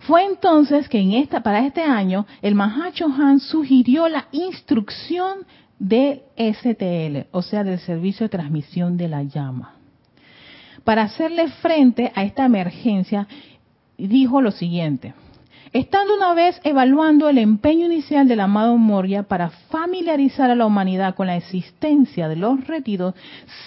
[0.00, 5.46] Fue entonces que en esta, para este año el Mahacho Han sugirió la instrucción
[5.78, 9.76] del STL, o sea, del Servicio de Transmisión de la Llama.
[10.84, 13.28] Para hacerle frente a esta emergencia,
[13.96, 15.14] dijo lo siguiente.
[15.72, 21.14] Estando una vez evaluando el empeño inicial del amado Moria para familiarizar a la humanidad
[21.14, 23.14] con la existencia de los retiros,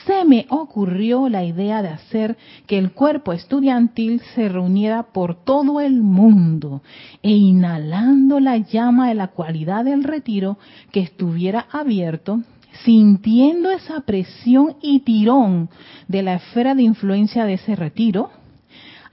[0.05, 2.37] se me ocurrió la idea de hacer
[2.67, 6.83] que el cuerpo estudiantil se reuniera por todo el mundo
[7.23, 10.59] e inhalando la llama de la cualidad del retiro
[10.91, 12.41] que estuviera abierto,
[12.83, 15.69] sintiendo esa presión y tirón
[16.07, 18.29] de la esfera de influencia de ese retiro,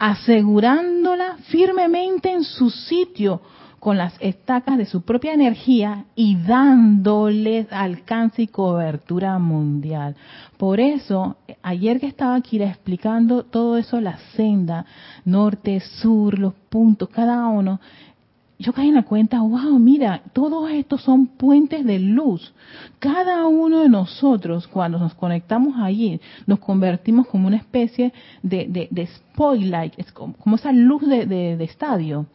[0.03, 3.41] asegurándola firmemente en su sitio
[3.79, 10.17] con las estacas de su propia energía y dándole alcance y cobertura mundial.
[10.57, 14.87] Por eso, ayer que estaba aquí explicando todo eso, la senda,
[15.25, 17.79] norte, sur, los puntos, cada uno,
[18.63, 22.55] yo caí en la cuenta, wow, mira, todos estos son puentes de luz.
[22.99, 28.89] Cada uno de nosotros, cuando nos conectamos allí, nos convertimos como una especie de, de,
[28.91, 32.27] de spoillight, es como, esa luz de, de estadio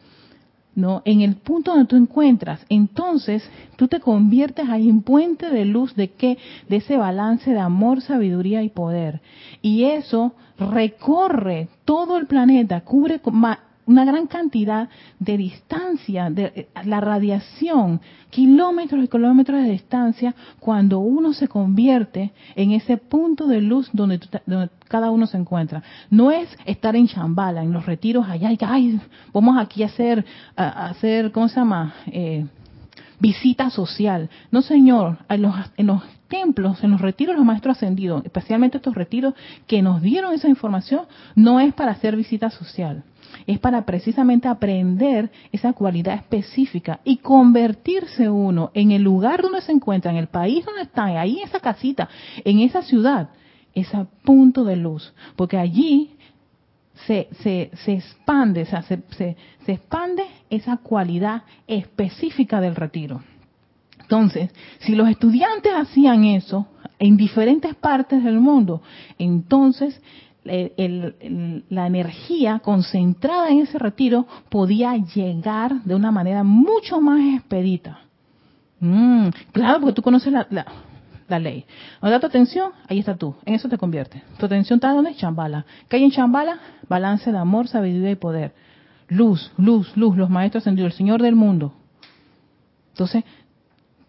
[0.78, 1.02] ¿no?
[1.04, 3.42] En el punto donde tú encuentras, entonces
[3.74, 6.38] tú te conviertes ahí en puente de luz de qué?
[6.68, 9.20] De ese balance de amor, sabiduría y poder.
[9.60, 13.18] Y eso recorre todo el planeta, cubre
[13.88, 20.98] una gran cantidad de distancia, de eh, la radiación, kilómetros y kilómetros de distancia, cuando
[20.98, 24.20] uno se convierte en ese punto de luz donde,
[24.88, 25.82] cada uno se encuentra.
[26.10, 29.00] No es estar en Chambala, en los retiros allá, y ay,
[29.32, 30.24] vamos aquí a hacer,
[30.54, 31.94] a hacer ¿cómo se llama?
[32.08, 32.46] Eh,
[33.18, 34.28] visita social.
[34.50, 38.94] No, señor, en los, en los templos, en los retiros los maestros ascendidos, especialmente estos
[38.94, 39.32] retiros
[39.66, 43.02] que nos dieron esa información, no es para hacer visita social
[43.46, 49.72] es para precisamente aprender esa cualidad específica y convertirse uno en el lugar donde se
[49.72, 52.08] encuentra, en el país donde está, ahí en esa casita,
[52.44, 53.30] en esa ciudad,
[53.74, 56.10] ese punto de luz, porque allí
[57.06, 63.22] se, se, se expande, se, se, se expande esa cualidad específica del retiro.
[64.00, 66.66] Entonces, si los estudiantes hacían eso
[66.98, 68.82] en diferentes partes del mundo,
[69.18, 70.00] entonces
[70.48, 78.00] la energía concentrada en ese retiro podía llegar de una manera mucho más expedita.
[78.80, 80.46] Mm, claro, porque tú conoces la,
[81.28, 81.64] la, ley.
[82.00, 83.34] Donde da tu atención, ahí está tú.
[83.44, 84.22] En eso te convierte.
[84.38, 85.14] Tu atención está donde?
[85.16, 85.66] Chambala.
[85.88, 86.58] ¿Qué hay en Chambala?
[86.88, 88.54] Balance de amor, sabiduría y poder.
[89.08, 90.16] Luz, luz, luz.
[90.16, 91.74] Los maestros ascendidos, el Señor del mundo.
[92.90, 93.24] Entonces,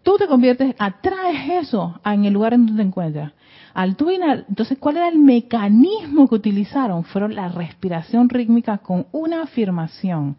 [0.02, 3.32] tú te conviertes, atraes eso en el lugar en donde te encuentras.
[3.80, 7.02] Al entonces, ¿cuál era el mecanismo que utilizaron?
[7.02, 10.36] Fueron la respiración rítmica con una afirmación.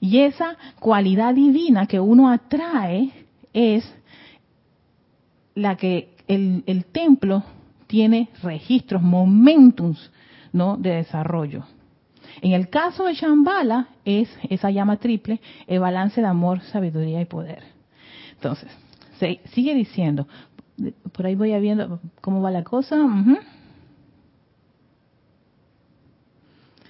[0.00, 3.10] Y esa cualidad divina que uno atrae
[3.54, 3.90] es
[5.54, 7.42] la que el, templo
[7.86, 10.12] tiene registros, momentums,
[10.52, 10.76] ¿no?
[10.76, 11.64] De desarrollo.
[12.42, 17.24] En el caso de Shambhala es esa llama triple, el balance de amor, sabiduría y
[17.24, 17.62] poder.
[18.34, 18.70] Entonces,
[19.18, 20.28] se, sigue diciendo,
[21.12, 22.96] por ahí voy viendo cómo va la cosa.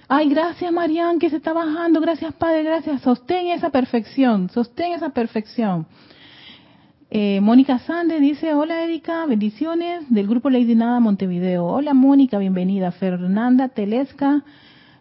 [0.07, 1.99] Ay, gracias Marian, que se está bajando.
[2.01, 3.01] Gracias Padre, gracias.
[3.01, 5.87] Sostén esa perfección, sostén esa perfección.
[7.09, 11.65] Eh, Mónica Sande dice, hola Erika, bendiciones del grupo Lady Nada Montevideo.
[11.65, 12.91] Hola Mónica, bienvenida.
[12.91, 14.43] Fernanda Telesca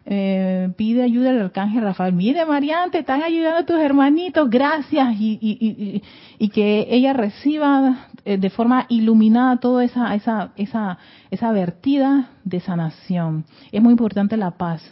[0.06, 2.12] eh, pide ayuda al arcángel Rafael.
[2.12, 5.14] Mire, Marian, te están ayudando tus hermanitos, gracias.
[5.18, 6.02] Y, y,
[6.38, 10.98] y, que ella reciba eh, de forma iluminada toda esa, esa, esa,
[11.30, 13.44] esa vertida de sanación.
[13.72, 14.82] Es muy importante la paz.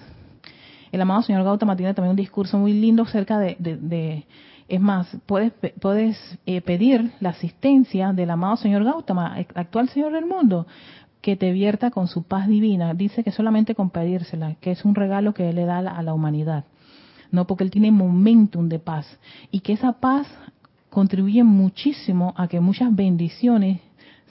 [0.90, 4.26] El amado señor Gautama tiene también un discurso muy lindo acerca de, de,
[4.68, 10.26] es más, puedes, puedes eh, pedir la asistencia del amado señor Gautama, actual señor del
[10.26, 10.66] mundo,
[11.22, 12.92] que te vierta con su paz divina.
[12.92, 16.12] Dice que solamente con pedírsela, que es un regalo que él le da a la
[16.12, 16.64] humanidad.
[17.30, 19.06] No, porque él tiene momentum de paz.
[19.50, 20.26] Y que esa paz
[20.90, 23.80] contribuye muchísimo a que muchas bendiciones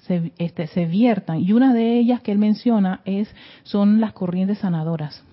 [0.01, 1.39] se, este, se viertan.
[1.39, 5.23] Y una de ellas que él menciona es son las corrientes sanadoras.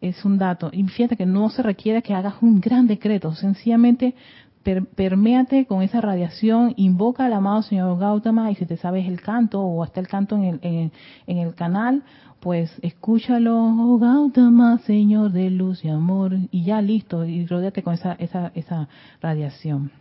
[0.00, 0.70] Es un dato.
[0.72, 4.14] Y fíjate que no se requiere que hagas un gran decreto, sencillamente
[4.64, 9.60] perméate con esa radiación, invoca al amado señor Gautama y si te sabes el canto
[9.60, 10.90] o hasta el canto en el,
[11.26, 12.02] en, el canal,
[12.40, 17.94] pues escúchalo, oh Gautama, señor de luz y amor, y ya listo, y rodeate con
[17.94, 18.88] esa, esa, esa
[19.20, 19.92] radiación.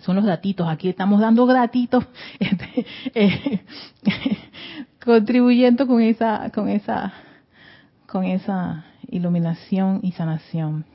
[0.00, 2.06] Son los datitos, aquí estamos dando gratitos,
[2.40, 3.60] este, eh,
[5.04, 7.12] contribuyendo con esa, con esa,
[8.06, 10.86] con esa iluminación y sanación.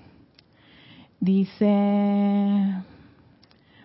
[1.22, 2.76] Dice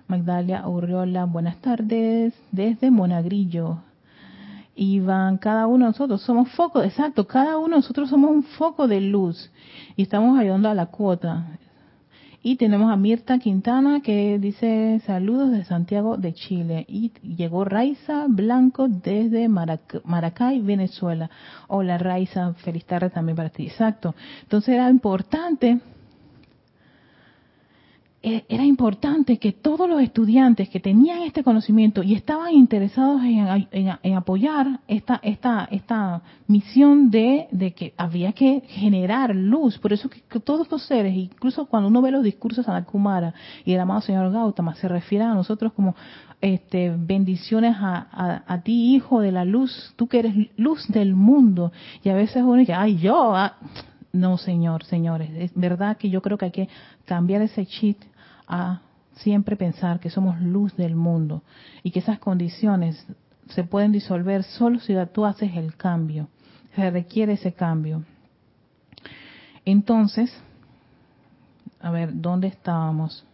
[0.06, 3.78] Magdalia Urriola, buenas tardes, desde Monagrillo.
[4.76, 8.86] Iván, cada uno de nosotros somos foco, exacto, cada uno de nosotros somos un foco
[8.86, 9.50] de luz
[9.96, 11.58] y estamos ayudando a la cuota.
[12.40, 16.84] Y tenemos a Mirta Quintana que dice saludos de Santiago de Chile.
[16.86, 21.30] Y llegó Raiza Blanco desde Maracay, Venezuela.
[21.68, 23.66] Hola Raiza, feliz tarde también para ti.
[23.66, 24.14] Exacto.
[24.42, 25.80] Entonces era importante
[28.24, 34.80] era importante que todos los estudiantes que tenían este conocimiento y estaban interesados en, apoyar
[34.88, 39.78] esta, esta, esta misión de, que había que generar luz.
[39.78, 43.34] Por eso que, todos estos seres, incluso cuando uno ve los discursos de Anakumara
[43.66, 45.94] y el amado señor Gautama, se refiere a nosotros como
[46.40, 51.72] este, bendiciones a, a, ti, hijo de la luz, tú que eres luz del mundo.
[52.02, 53.56] Y a veces uno dice, ay, yo, ah".
[54.12, 56.68] no, señor, señores, es verdad que yo creo que hay que
[57.04, 57.98] cambiar ese chip
[58.46, 58.80] a
[59.16, 61.42] siempre pensar que somos luz del mundo
[61.82, 63.06] y que esas condiciones
[63.48, 66.28] se pueden disolver solo si tú haces el cambio.
[66.74, 68.04] Se requiere ese cambio.
[69.64, 70.32] Entonces,
[71.80, 73.24] a ver, ¿dónde estábamos?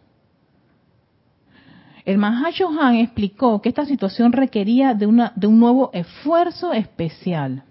[2.05, 7.63] El Mahashohan explicó que esta situación requería de, una, de un nuevo esfuerzo especial.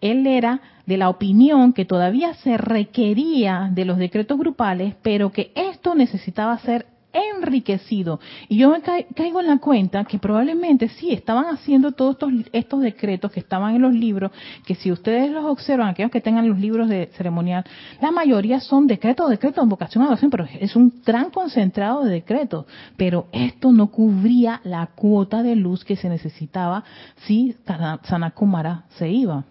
[0.00, 5.52] Él era de la opinión que todavía se requería de los decretos grupales, pero que
[5.82, 8.20] esto necesitaba ser enriquecido.
[8.48, 12.82] Y yo me caigo en la cuenta que probablemente sí estaban haciendo todos estos, estos
[12.82, 14.30] decretos que estaban en los libros,
[14.64, 17.64] que si ustedes los observan, aquellos que tengan los libros de ceremonial,
[18.00, 22.66] la mayoría son decretos, decretos, invocación, adoración, pero es un gran concentrado de decretos.
[22.96, 26.84] Pero esto no cubría la cuota de luz que se necesitaba
[27.26, 27.56] si
[28.04, 29.44] Sanakumara se iba.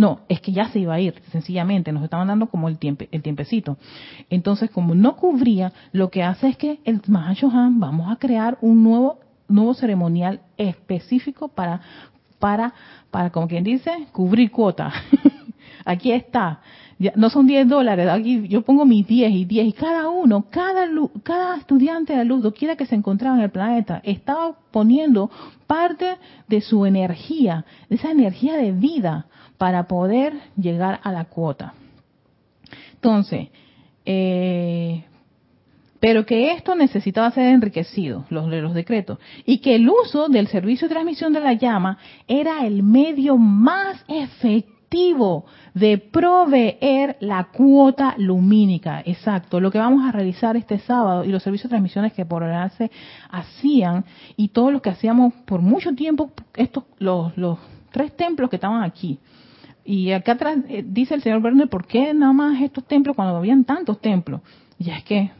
[0.00, 2.78] No, es que ya se iba a ir, sencillamente, nos estaban dando como el,
[3.10, 3.76] el tiempecito.
[4.30, 8.82] Entonces, como no cubría, lo que hace es que el Mahashohan vamos a crear un
[8.82, 11.82] nuevo nuevo ceremonial específico para
[12.38, 12.72] para
[13.10, 14.90] para como quien dice, cubrir cuota.
[15.84, 16.60] Aquí está.
[17.16, 20.86] no son 10 dólares, aquí yo pongo mis 10 y 10 y cada uno, cada
[21.22, 25.30] cada estudiante de luz, quiera que se encontraba en el planeta, estaba poniendo
[25.66, 26.16] parte
[26.48, 29.26] de su energía, de esa energía de vida
[29.60, 31.74] para poder llegar a la cuota.
[32.94, 33.48] Entonces,
[34.06, 35.04] eh,
[36.00, 40.88] pero que esto necesitaba ser enriquecido, los los decretos, y que el uso del servicio
[40.88, 45.44] de transmisión de la llama era el medio más efectivo
[45.74, 49.02] de proveer la cuota lumínica.
[49.04, 52.42] Exacto, lo que vamos a realizar este sábado y los servicios de transmisiones que por
[52.44, 52.90] ahora se
[53.28, 54.06] hacían
[54.38, 57.58] y todo lo que hacíamos por mucho tiempo, estos los, los
[57.92, 59.18] tres templos que estaban aquí,
[59.84, 63.36] y acá atrás eh, dice el señor Werner, ¿por qué nada más estos templos cuando
[63.36, 64.40] habían tantos templos?
[64.78, 65.30] Y es que,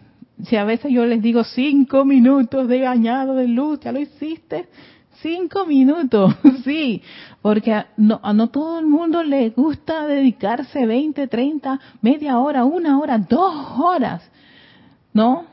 [0.44, 4.68] si a veces yo les digo cinco minutos de bañado de luz, ya lo hiciste,
[5.22, 7.03] cinco minutos, sí,
[7.42, 12.98] porque no, a no todo el mundo le gusta dedicarse 20, 30, media hora, una
[12.98, 14.22] hora, dos horas,
[15.12, 15.44] ¿no?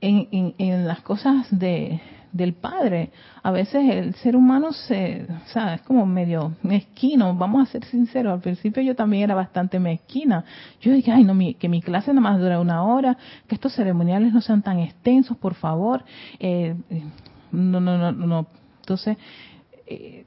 [0.00, 2.00] En, en las cosas de,
[2.32, 3.10] del Padre.
[3.42, 7.84] A veces el ser humano se, o sea, es como medio mezquino, vamos a ser
[7.84, 10.44] sinceros, al principio yo también era bastante mezquina.
[10.80, 14.32] Yo dije, ay, no, que mi clase nada más dura una hora, que estos ceremoniales
[14.32, 16.04] no sean tan extensos, por favor.
[16.40, 16.74] Eh,
[17.52, 18.46] no, no, no, no.
[18.80, 19.16] Entonces,
[19.86, 20.24] eh,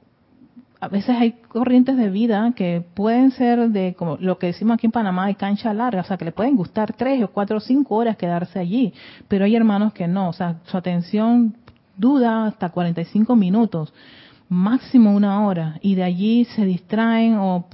[0.80, 4.86] a veces hay corrientes de vida que pueden ser de, como lo que decimos aquí
[4.86, 7.60] en Panamá, de cancha larga, o sea, que le pueden gustar tres o cuatro o
[7.60, 8.94] cinco horas quedarse allí,
[9.28, 11.54] pero hay hermanos que no, o sea, su atención
[12.00, 13.92] duda hasta 45 minutos,
[14.48, 17.66] máximo una hora, y de allí se distraen o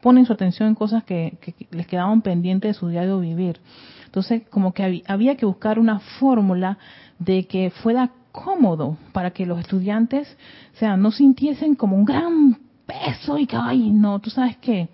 [0.00, 1.36] ponen su atención en cosas que,
[1.70, 3.58] les quedaban pendientes de su diario vivir.
[4.06, 6.78] Entonces, como que había que buscar una fórmula
[7.18, 10.36] de que fuera cómodo para que los estudiantes,
[10.74, 14.88] o sea, no sintiesen como un gran peso y que, ay, no, tú sabes que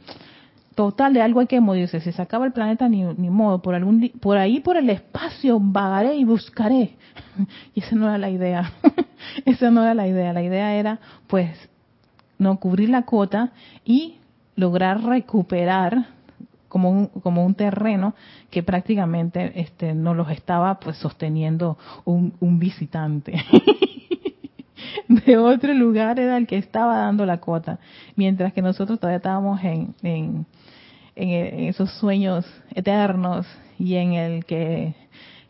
[0.79, 1.99] total de algo hay que morirse.
[1.99, 3.61] Si se acaba el planeta, ni, ni modo.
[3.61, 6.95] Por, algún, por ahí, por el espacio, vagaré y buscaré.
[7.75, 8.73] Y esa no era la idea.
[9.45, 10.33] esa no era la idea.
[10.33, 11.51] La idea era, pues,
[12.39, 13.51] no cubrir la cuota
[13.85, 14.19] y
[14.55, 16.07] lograr recuperar
[16.69, 18.15] como un, como un terreno
[18.49, 23.35] que prácticamente este, no los estaba pues sosteniendo un, un visitante.
[25.09, 27.79] de otro lugar era el que estaba dando la cuota,
[28.15, 30.47] mientras que nosotros todavía estábamos en, en,
[31.19, 33.47] en, esos sueños eternos
[33.79, 34.95] y en el que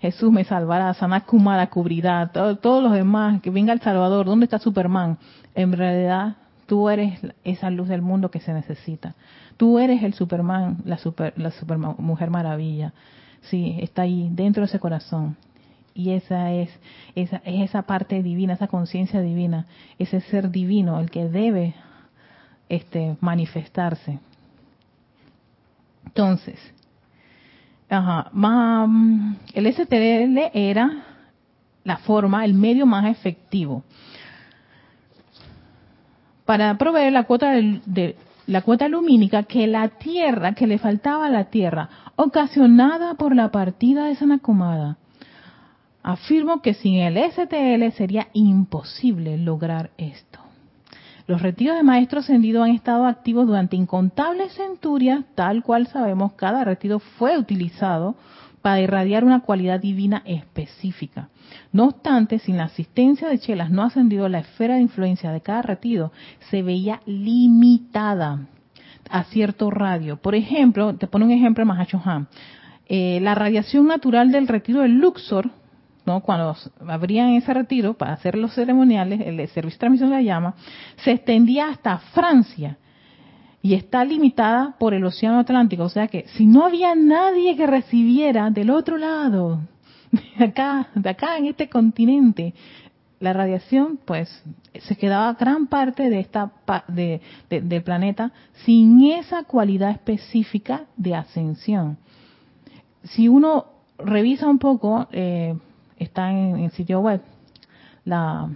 [0.01, 5.19] Jesús me salvará, Sanakumara cubrirá, todos los demás, que venga el Salvador, ¿dónde está Superman?
[5.55, 9.15] En realidad, tú eres esa luz del mundo que se necesita.
[9.57, 12.93] Tú eres el Superman, la super, la super mujer maravilla.
[13.43, 15.37] Sí, está ahí, dentro de ese corazón.
[15.95, 16.71] Y esa es
[17.17, 19.67] esa, es esa parte divina, esa conciencia divina,
[19.99, 21.75] ese ser divino, el que debe
[22.69, 24.21] este, manifestarse.
[26.09, 26.59] Entonces,
[27.91, 28.31] ajá,
[29.53, 31.05] el STL era
[31.85, 33.85] la forma, el medio más efectivo
[36.47, 38.17] para proveer la cuota de,
[38.47, 43.51] la cuota lumínica que la Tierra, que le faltaba a la Tierra, ocasionada por la
[43.51, 44.97] partida de Sanacomada.
[46.03, 50.48] Afirmo que sin el STL sería imposible lograr esto.
[51.29, 56.65] Los retiros de maestros ascendidos han estado activos durante incontables centurias, tal cual sabemos, cada
[56.65, 58.17] retiro fue utilizado
[58.63, 61.29] para irradiar una cualidad divina específica.
[61.71, 65.61] No obstante, sin la asistencia de Chelas no ascendido, la esfera de influencia de cada
[65.61, 66.13] retiro
[66.49, 68.47] se veía limitada
[69.11, 70.17] a cierto radio.
[70.17, 72.01] Por ejemplo, te pone un ejemplo Mahacho.
[72.87, 75.51] Eh, la radiación natural del retiro del Luxor
[76.21, 76.57] cuando
[76.87, 80.55] abrían ese retiro para hacer los ceremoniales, el servicio de transmisión de la llama,
[80.97, 82.79] se extendía hasta Francia
[83.63, 85.85] y está limitada por el Océano Atlántico.
[85.85, 89.61] O sea que si no había nadie que recibiera del otro lado,
[90.39, 92.55] de acá, de acá en este continente,
[93.21, 94.43] la radiación, pues
[94.81, 96.53] se quedaba gran parte de esta
[96.87, 98.33] de, del planeta
[98.65, 101.99] sin esa cualidad específica de ascensión.
[103.03, 103.67] Si uno
[103.99, 105.57] revisa un poco, eh,
[105.99, 107.21] está en el sitio web,
[108.05, 108.49] la,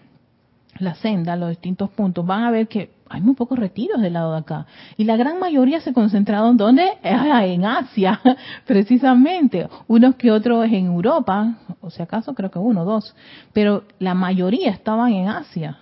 [0.78, 4.32] la senda, los distintos puntos, van a ver que hay muy pocos retiros del lado
[4.32, 4.66] de acá.
[4.96, 6.84] Y la gran mayoría se concentraron ¿dónde?
[7.02, 8.20] En Asia,
[8.66, 9.68] precisamente.
[9.86, 13.14] Unos que otros en Europa, o si acaso creo que uno, dos.
[13.52, 15.78] Pero la mayoría estaban en Asia.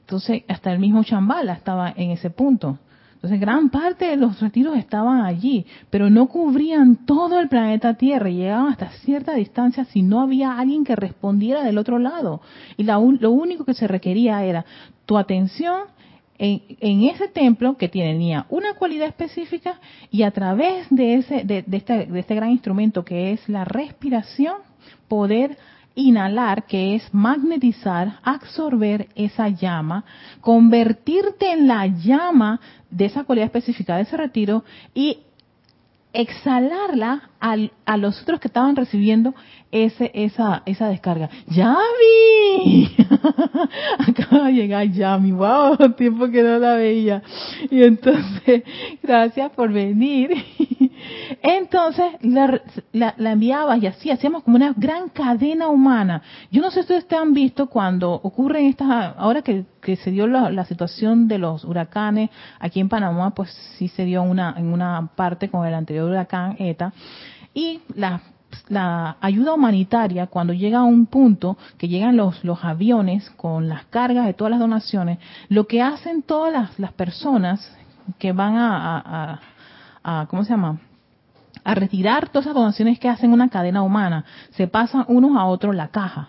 [0.00, 2.78] Entonces, hasta el mismo Chambala estaba en ese punto.
[3.22, 8.28] Entonces, gran parte de los retiros estaban allí, pero no cubrían todo el planeta Tierra,
[8.28, 12.40] llegaban hasta cierta distancia si no había alguien que respondiera del otro lado.
[12.76, 14.64] Y lo único que se requería era
[15.06, 15.82] tu atención
[16.36, 19.78] en, ese templo que tenía una cualidad específica
[20.10, 24.56] y a través de, ese, de, este, de este gran instrumento que es la respiración,
[25.06, 25.56] poder
[25.94, 30.04] inhalar, que es magnetizar, absorber esa llama,
[30.40, 34.64] convertirte en la llama de esa cualidad específica de ese retiro
[34.94, 35.18] y
[36.12, 39.34] exhalarla a los otros que estaban recibiendo
[39.70, 41.30] ese, esa, esa descarga.
[41.48, 42.94] ¡Yami!
[43.98, 45.32] Acaba de llegar Yami.
[45.32, 45.94] ¡Wow!
[45.96, 47.22] Tiempo que no la veía.
[47.70, 48.62] Y entonces,
[49.02, 50.30] gracias por venir.
[51.42, 52.60] Entonces, la,
[52.92, 56.22] la, la enviabas y así hacíamos como una gran cadena humana.
[56.50, 59.64] Yo no sé si ustedes han visto cuando ocurren estas, ahora que,
[59.96, 62.30] se dio la, situación de los huracanes
[62.60, 66.56] aquí en Panamá, pues sí se dio una, en una parte con el anterior huracán
[66.58, 66.92] ETA.
[67.54, 68.22] Y la
[68.68, 73.86] la ayuda humanitaria, cuando llega a un punto que llegan los, los aviones con las
[73.86, 77.76] cargas de todas las donaciones, lo que hacen todas las, las personas
[78.18, 79.40] que van a,
[80.04, 80.78] a, ¿cómo se llama?
[81.64, 85.74] A retirar todas esas donaciones que hacen una cadena humana, se pasan unos a otros
[85.74, 86.28] la caja.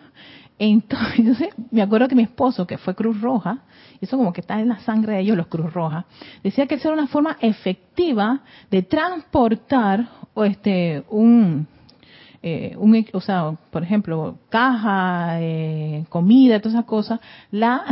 [0.60, 3.60] Entonces, me acuerdo que mi esposo, que fue Cruz Roja,
[4.00, 6.06] eso como que está en la sangre de ellos, los Cruz Roja,
[6.44, 11.68] decía que esa era una forma efectiva de transportar este, un,
[12.42, 12.76] eh,
[13.14, 17.20] o sea, por ejemplo, caja, eh, comida, todas esas cosas,
[17.52, 17.84] la,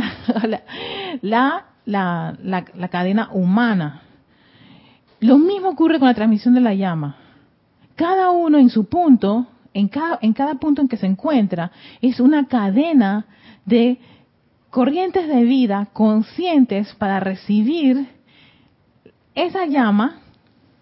[1.22, 2.36] la, la,
[2.74, 4.02] la cadena humana.
[5.20, 7.16] Lo mismo ocurre con la transmisión de la llama.
[7.96, 11.70] Cada uno en su punto, en cada, en cada punto en que se encuentra,
[12.00, 13.26] es una cadena
[13.64, 13.98] de
[14.70, 18.06] corrientes de vida conscientes para recibir
[19.34, 20.22] esa llama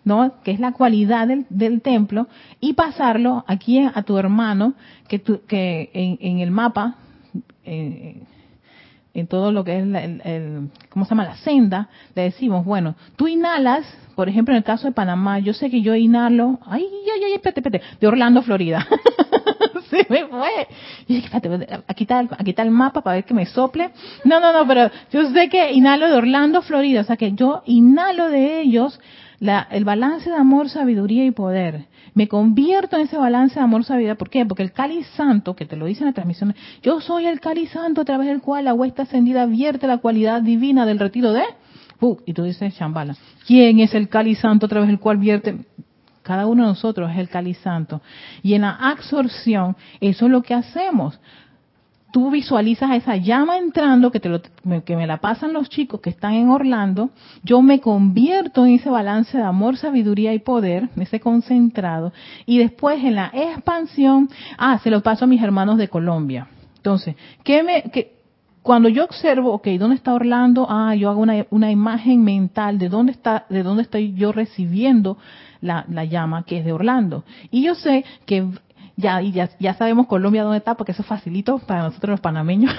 [0.04, 0.34] ¿no?
[0.42, 2.26] que es la cualidad del, templo,
[2.60, 4.74] y pasarlo aquí a tu hermano,
[5.08, 6.96] que, que en, el mapa,
[7.64, 8.22] eh,
[9.14, 11.24] en todo lo que es el, ¿cómo se llama?
[11.24, 13.84] La senda, le decimos, bueno, tú inhalas,
[14.14, 16.84] por ejemplo, en el caso de Panamá, yo sé que yo inhalo, ay,
[17.14, 18.86] ay, ay, espérate, espérate, de Orlando, Florida.
[19.90, 20.68] Se me fue.
[21.08, 23.90] Y dije, espérate, aquí está, aquí está el mapa para ver que me sople.
[24.24, 27.62] No, no, no, pero yo sé que inhalo de Orlando, Florida, o sea que yo
[27.66, 29.00] inhalo de ellos
[29.40, 31.86] la, el balance de amor, sabiduría y poder.
[32.14, 34.14] Me convierto en ese balance de amor, sabiduría.
[34.14, 34.44] ¿Por qué?
[34.44, 37.70] Porque el cáliz santo, que te lo dice en la transmisión, yo soy el cáliz
[37.70, 41.42] santo a través del cual la huesta ascendida vierte la cualidad divina del retiro de...
[42.00, 43.16] Uh, y tú dices, Shambhala,
[43.46, 45.66] ¿quién es el cáliz santo a través del cual vierte?
[46.22, 48.02] Cada uno de nosotros es el cáliz santo.
[48.42, 51.18] Y en la absorción, eso es lo que hacemos
[52.12, 54.40] tú visualizas esa llama entrando, que, te lo,
[54.84, 57.10] que me la pasan los chicos que están en Orlando,
[57.42, 62.12] yo me convierto en ese balance de amor, sabiduría y poder, ese concentrado,
[62.46, 66.48] y después en la expansión, ah, se lo paso a mis hermanos de Colombia.
[66.76, 68.20] Entonces, ¿qué me, qué,
[68.62, 70.66] cuando yo observo, ok, ¿dónde está Orlando?
[70.68, 75.16] Ah, yo hago una, imagen mental de dónde está, de dónde estoy yo recibiendo
[75.60, 77.24] la, la llama que es de Orlando.
[77.50, 78.46] Y yo sé que
[79.00, 82.20] ya, y ya, ya sabemos Colombia dónde está, porque eso es facilito para nosotros los
[82.20, 82.74] panameños.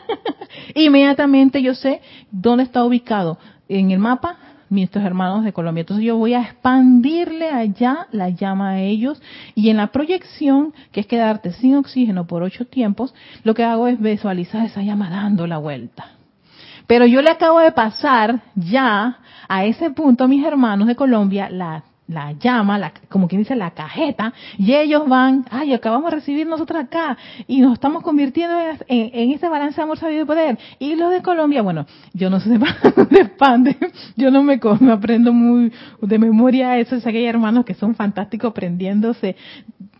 [0.74, 3.38] Inmediatamente yo sé dónde está ubicado
[3.68, 4.36] en el mapa
[4.70, 5.82] nuestros hermanos de Colombia.
[5.82, 9.20] Entonces yo voy a expandirle allá la llama a ellos
[9.54, 13.88] y en la proyección, que es quedarte sin oxígeno por ocho tiempos, lo que hago
[13.88, 16.12] es visualizar esa llama dando la vuelta.
[16.86, 21.48] Pero yo le acabo de pasar ya a ese punto a mis hermanos de Colombia
[21.50, 26.16] la la llama, la, como quien dice, la cajeta, y ellos van, ay, acabamos de
[26.16, 28.58] recibir nosotros acá, y nos estamos convirtiendo
[28.88, 30.58] en, en, ese balance de amor, sabido y poder.
[30.78, 33.64] Y los de Colombia, bueno, yo no sé de pan,
[34.16, 37.94] yo no me, me aprendo muy de memoria eso, sé que hay hermanos que son
[37.94, 39.36] fantásticos aprendiéndose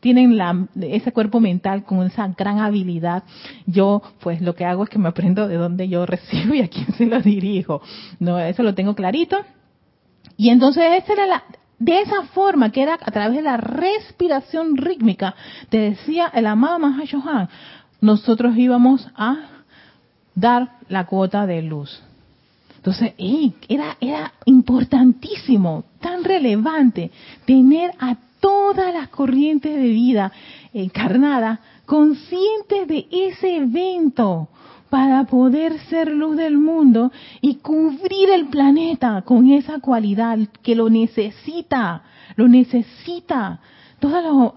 [0.00, 3.22] tienen la, ese cuerpo mental con esa gran habilidad.
[3.66, 6.68] Yo, pues lo que hago es que me aprendo de dónde yo recibo y a
[6.68, 7.82] quién se lo dirijo.
[8.18, 9.36] No, eso lo tengo clarito.
[10.36, 11.44] Y entonces esa era la,
[11.80, 15.34] de esa forma, que era a través de la respiración rítmica,
[15.70, 17.48] te decía el amado Mahashohan,
[18.02, 19.38] nosotros íbamos a
[20.34, 22.02] dar la cuota de luz.
[22.76, 23.14] Entonces,
[23.68, 27.10] era, era importantísimo, tan relevante,
[27.46, 30.32] tener a todas las corrientes de vida
[30.74, 34.48] encarnadas conscientes de ese evento
[34.90, 40.90] para poder ser luz del mundo y cubrir el planeta con esa cualidad que lo
[40.90, 42.02] necesita,
[42.36, 43.60] lo necesita.
[44.00, 44.52] Todas los,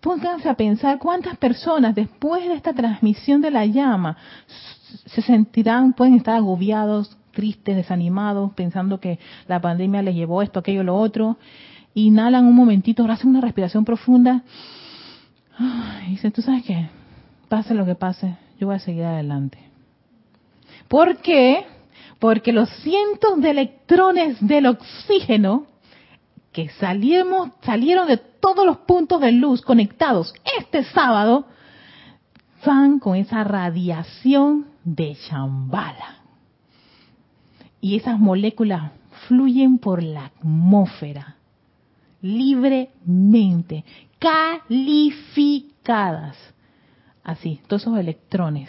[0.00, 4.18] pónganse a pensar cuántas personas después de esta transmisión de la llama
[5.06, 9.18] se sentirán, pueden estar agobiados, tristes, desanimados, pensando que
[9.48, 11.38] la pandemia les llevó esto, aquello, lo otro.
[11.94, 14.42] Inhalan un momentito, hacen una respiración profunda.
[16.06, 16.88] Y dicen, ¿tú sabes qué?
[17.48, 19.58] Pase lo que pase, yo voy a seguir adelante.
[20.86, 21.66] ¿Por qué?
[22.20, 25.66] Porque los cientos de electrones del oxígeno
[26.52, 27.50] que salieron
[28.06, 31.48] de todos los puntos de luz conectados este sábado,
[32.64, 36.18] van con esa radiación de Shambhala.
[37.80, 38.92] Y esas moléculas
[39.26, 41.34] fluyen por la atmósfera
[42.20, 43.84] libremente,
[44.20, 46.36] calificadas.
[47.24, 48.68] Así, todos esos electrones,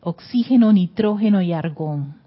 [0.00, 2.24] oxígeno, nitrógeno y argón.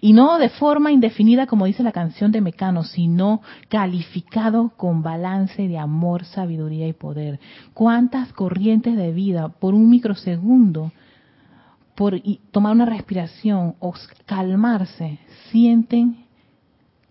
[0.00, 5.68] Y no de forma indefinida como dice la canción de Mecano, sino calificado con balance
[5.68, 7.38] de amor, sabiduría y poder.
[7.74, 10.92] ¿Cuántas corrientes de vida por un microsegundo,
[11.94, 12.20] por
[12.50, 13.92] tomar una respiración o
[14.24, 15.18] calmarse,
[15.50, 16.24] sienten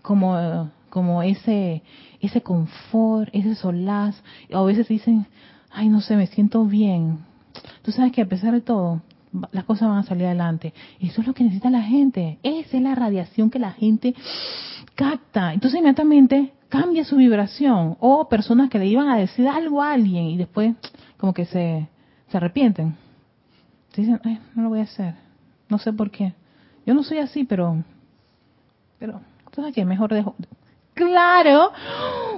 [0.01, 1.83] como, como ese,
[2.19, 4.21] ese confort, ese solaz?
[4.51, 5.27] O a veces dicen,
[5.69, 7.30] ay, no sé, me siento bien.
[7.81, 9.01] Tú sabes que a pesar de todo,
[9.51, 10.73] las cosas van a salir adelante.
[10.99, 12.39] Eso es lo que necesita la gente.
[12.43, 14.13] Esa es la radiación que la gente
[14.95, 15.53] capta.
[15.53, 17.97] Entonces inmediatamente cambia su vibración.
[17.99, 20.75] O personas que le iban a decir algo a alguien y después
[21.17, 21.87] como que se,
[22.29, 22.95] se arrepienten.
[23.95, 24.19] dicen,
[24.55, 25.15] no lo voy a hacer.
[25.69, 26.33] No sé por qué.
[26.85, 27.83] Yo no soy así, pero...
[28.99, 29.21] Pero,
[29.53, 29.85] ¿sabes qué?
[29.85, 30.35] Mejor dejo...
[30.93, 31.71] Claro,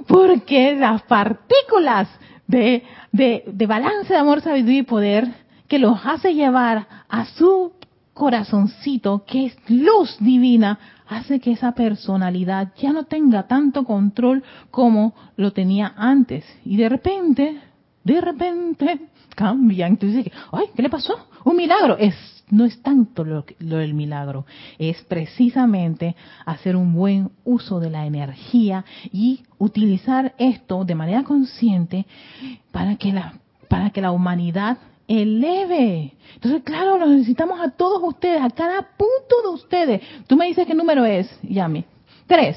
[0.06, 2.08] porque las partículas
[2.46, 2.82] de,
[3.12, 5.28] de, de balance de amor, sabiduría y poder
[5.68, 7.72] que los hace llevar a su
[8.12, 10.78] corazoncito, que es luz divina,
[11.08, 16.44] hace que esa personalidad ya no tenga tanto control como lo tenía antes.
[16.64, 17.60] Y de repente,
[18.04, 19.00] de repente,
[19.34, 19.86] cambia.
[19.86, 21.28] Entonces, ay, ¿qué le pasó?
[21.44, 21.96] Un milagro.
[21.98, 22.14] Es,
[22.50, 24.46] no es tanto lo, lo del milagro,
[24.78, 26.14] es precisamente
[26.44, 32.06] hacer un buen uso de la energía y utilizar esto de manera consciente
[32.70, 33.34] para que la,
[33.68, 34.78] para que la humanidad
[35.08, 36.12] eleve.
[36.34, 40.02] Entonces, claro, lo necesitamos a todos ustedes, a cada punto de ustedes.
[40.26, 41.84] Tú me dices qué número es, Yami.
[42.26, 42.56] Tres.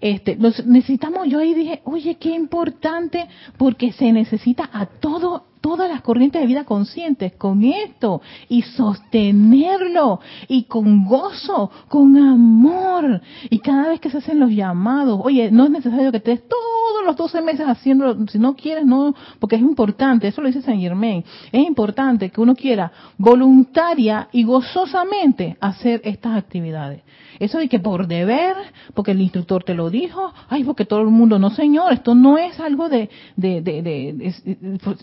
[0.00, 5.90] Este, los necesitamos, yo ahí dije, oye, qué importante, porque se necesita a todo todas
[5.90, 13.20] las corrientes de vida conscientes con esto y sostenerlo y con gozo, con amor.
[13.48, 17.06] Y cada vez que se hacen los llamados, oye, no es necesario que estés todos
[17.06, 20.80] los 12 meses haciéndolo, si no quieres, no, porque es importante, eso lo dice Saint
[20.80, 27.02] Germain, es importante que uno quiera voluntaria y gozosamente hacer estas actividades.
[27.40, 28.54] Eso de que por deber,
[28.92, 32.36] porque el instructor te lo dijo, ay, porque todo el mundo, no señor, esto no
[32.36, 34.34] es algo de, de, de, de,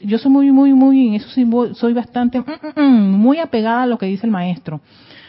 [0.04, 1.28] yo soy muy, muy, muy, en eso
[1.74, 4.82] soy bastante, mm, mm, mm, muy apegada a lo que dice el maestro,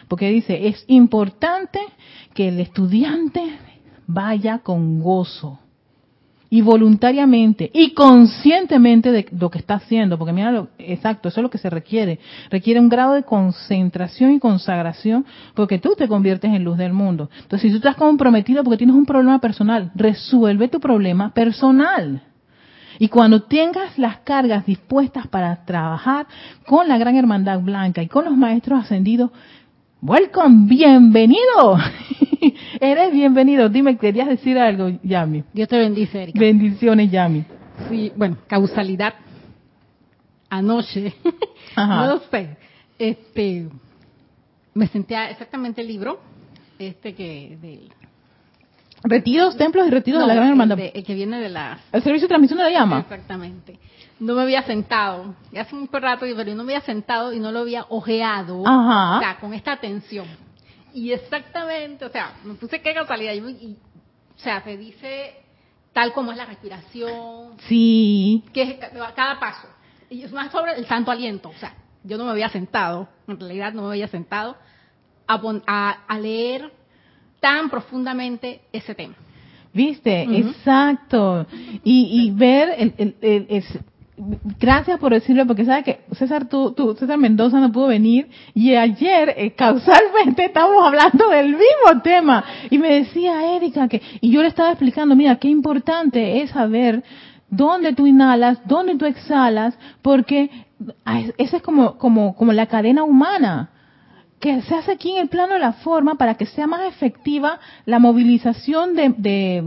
[0.06, 1.80] porque dice, es importante
[2.34, 3.56] que el estudiante
[4.06, 5.60] vaya con gozo
[6.50, 11.42] y voluntariamente y conscientemente de lo que está haciendo, porque mira, lo, exacto, eso es
[11.42, 12.18] lo que se requiere.
[12.50, 17.30] Requiere un grado de concentración y consagración, porque tú te conviertes en luz del mundo.
[17.42, 22.22] Entonces, si tú estás comprometido porque tienes un problema personal, resuelve tu problema personal.
[22.98, 26.26] Y cuando tengas las cargas dispuestas para trabajar
[26.66, 29.30] con la Gran Hermandad Blanca y con los Maestros Ascendidos,
[30.02, 31.76] welcome, bienvenido.
[32.80, 33.68] Eres bienvenido.
[33.68, 35.44] Dime, ¿querías decir algo, Yami?
[35.52, 36.38] Dios te bendice, Erika.
[36.38, 37.44] Bendiciones, Yami.
[37.88, 39.14] Sí, bueno, causalidad.
[40.50, 41.14] Anoche,
[41.76, 42.56] no sé,
[42.98, 43.68] este,
[44.72, 46.18] me senté exactamente el libro,
[46.78, 47.92] este que del
[49.04, 50.78] Retiros, templos y retiros de la Gran Hermandad.
[50.78, 51.78] El, que viene de la...
[51.92, 53.00] El servicio de transmisión de la llama.
[53.00, 53.78] Exactamente.
[54.20, 55.34] No me había sentado.
[55.56, 58.66] Hace un rato, pero no me había sentado y no lo había ojeado.
[58.66, 59.16] Ajá.
[59.16, 60.26] O sea, con esta atención.
[60.92, 63.34] Y exactamente, o sea, me puse qué casualidad.
[63.34, 63.76] Y,
[64.36, 65.34] o sea, se dice
[65.92, 68.76] tal como es la respiración, Sí, que es
[69.14, 69.68] cada paso.
[70.10, 71.50] Y es más sobre el santo aliento.
[71.50, 71.74] O sea,
[72.04, 74.56] yo no me había sentado, en realidad no me había sentado
[75.26, 76.72] a, a- a leer
[77.40, 79.14] tan profundamente ese tema.
[79.72, 80.22] ¿Viste?
[80.22, 81.46] Exacto.
[81.84, 83.78] Y, y ver, el, el- el- es-
[84.58, 88.74] gracias por decirlo, porque sabes que César, tú, tú- César Mendoza no pudo venir y
[88.74, 94.42] ayer eh, causalmente estábamos hablando del mismo tema y me decía Erika que, y yo
[94.42, 97.04] le estaba explicando, mira, qué importante es saber
[97.48, 100.50] dónde tú inhalas, dónde tú exhalas, porque
[101.38, 103.70] esa es como, como, como la cadena humana
[104.40, 107.58] que se hace aquí en el plano de la forma para que sea más efectiva
[107.86, 109.64] la movilización de, de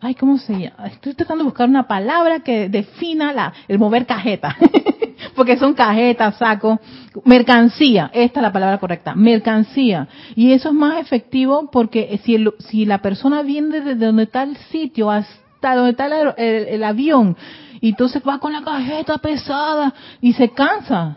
[0.00, 0.86] ay, ¿cómo se llama?
[0.86, 4.56] Estoy tratando de buscar una palabra que defina la, el mover cajeta,
[5.34, 6.78] porque son cajetas, saco,
[7.24, 10.06] mercancía, esta es la palabra correcta, mercancía.
[10.36, 14.44] Y eso es más efectivo porque si, el- si la persona viene desde donde está
[14.44, 17.36] el sitio hasta donde está el, el- el avión,
[17.80, 21.16] y entonces va con la cajeta pesada y se cansa.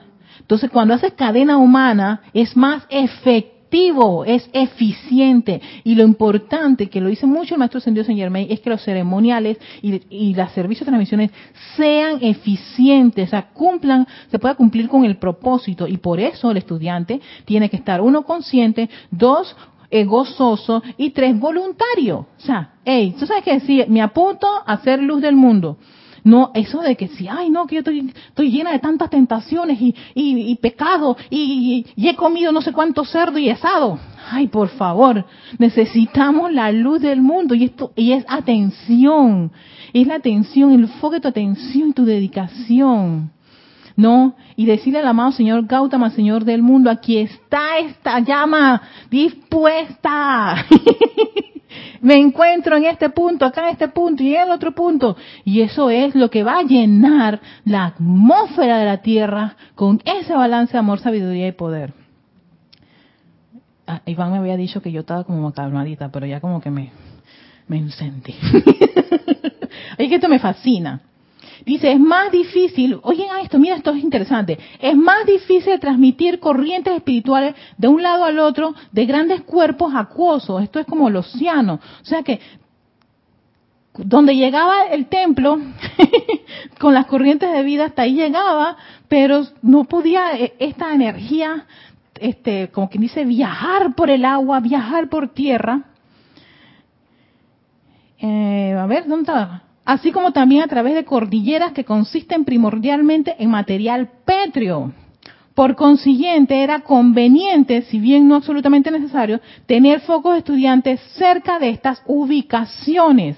[0.50, 5.62] Entonces, cuando haces cadena humana, es más efectivo, es eficiente.
[5.84, 8.82] Y lo importante, que lo dice mucho el maestro Ascendido Saint Germain, es que los
[8.82, 11.30] ceremoniales y, y los servicios de transmisiones
[11.78, 15.88] sean eficientes, o sea, cumplan, se pueda cumplir con el propósito.
[15.88, 19.56] Y por eso el estudiante tiene que estar, uno, consciente, dos,
[19.92, 22.26] eh, gozoso y tres, voluntario.
[22.40, 25.78] O sea, hey, tú sabes que decir, me apunto a ser luz del mundo.
[26.24, 29.82] No, eso de que si, ay, no, que yo estoy, estoy llena de tantas tentaciones
[29.82, 34.00] y, y, y pecado y, he comido no sé cuánto cerdo y asado.
[34.32, 35.26] Ay, por favor,
[35.58, 39.52] necesitamos la luz del mundo y esto y es atención,
[39.94, 43.32] es la atención, el enfoque de tu atención y tu dedicación.
[44.00, 48.82] No, y decirle al amado Señor Gautama, Señor del mundo, aquí está esta llama
[49.12, 50.66] dispuesta.
[52.02, 55.18] Me encuentro en este punto, acá en este punto y en el otro punto.
[55.44, 60.34] Y eso es lo que va a llenar la atmósfera de la Tierra con ese
[60.34, 61.94] balance de amor, sabiduría y poder.
[63.86, 66.92] Ah, Iván me había dicho que yo estaba como calmadita, pero ya como que me,
[67.68, 68.34] me encendí.
[69.98, 71.02] Ay, que esto me fascina.
[71.66, 76.40] Dice, es más difícil, oigan a esto, mira, esto es interesante, es más difícil transmitir
[76.40, 81.18] corrientes espirituales de un lado al otro de grandes cuerpos acuosos, esto es como el
[81.18, 82.40] océano, o sea que
[83.94, 85.60] donde llegaba el templo,
[86.80, 91.66] con las corrientes de vida, hasta ahí llegaba, pero no podía eh, esta energía,
[92.16, 95.84] este, como quien dice, viajar por el agua, viajar por tierra.
[98.20, 99.64] Eh, a ver, ¿dónde está?
[99.90, 104.94] Así como también a través de cordilleras que consisten primordialmente en material pétreo.
[105.56, 112.04] Por consiguiente, era conveniente, si bien no absolutamente necesario, tener focos estudiantes cerca de estas
[112.06, 113.36] ubicaciones.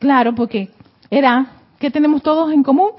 [0.00, 0.70] Claro, porque
[1.08, 2.90] era, ¿qué tenemos todos en común?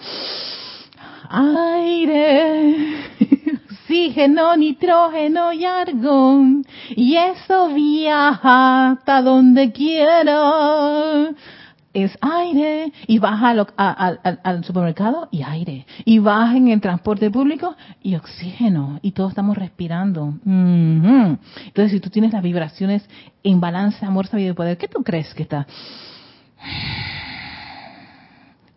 [1.29, 2.73] Aire,
[3.69, 6.65] oxígeno, nitrógeno y argón.
[6.95, 11.33] Y eso viaja hasta donde quiera.
[11.99, 12.91] Es aire.
[13.07, 15.87] Y baja al, a- al- al- supermercado y aire.
[16.05, 18.99] Y baja en el transporte público y oxígeno.
[19.01, 20.35] Y todos estamos respirando.
[20.45, 23.03] Entonces, si tú tienes las vibraciones
[23.43, 25.65] en balance, amor, sabiduría y poder, ¿qué tú crees que está?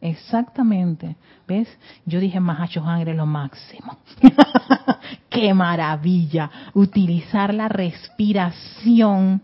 [0.01, 1.17] Exactamente.
[1.47, 1.69] ¿Ves?
[2.07, 3.99] Yo dije Mahacho Hangre lo máximo.
[5.29, 6.51] ¡Qué maravilla!
[6.73, 9.43] Utilizar la respiración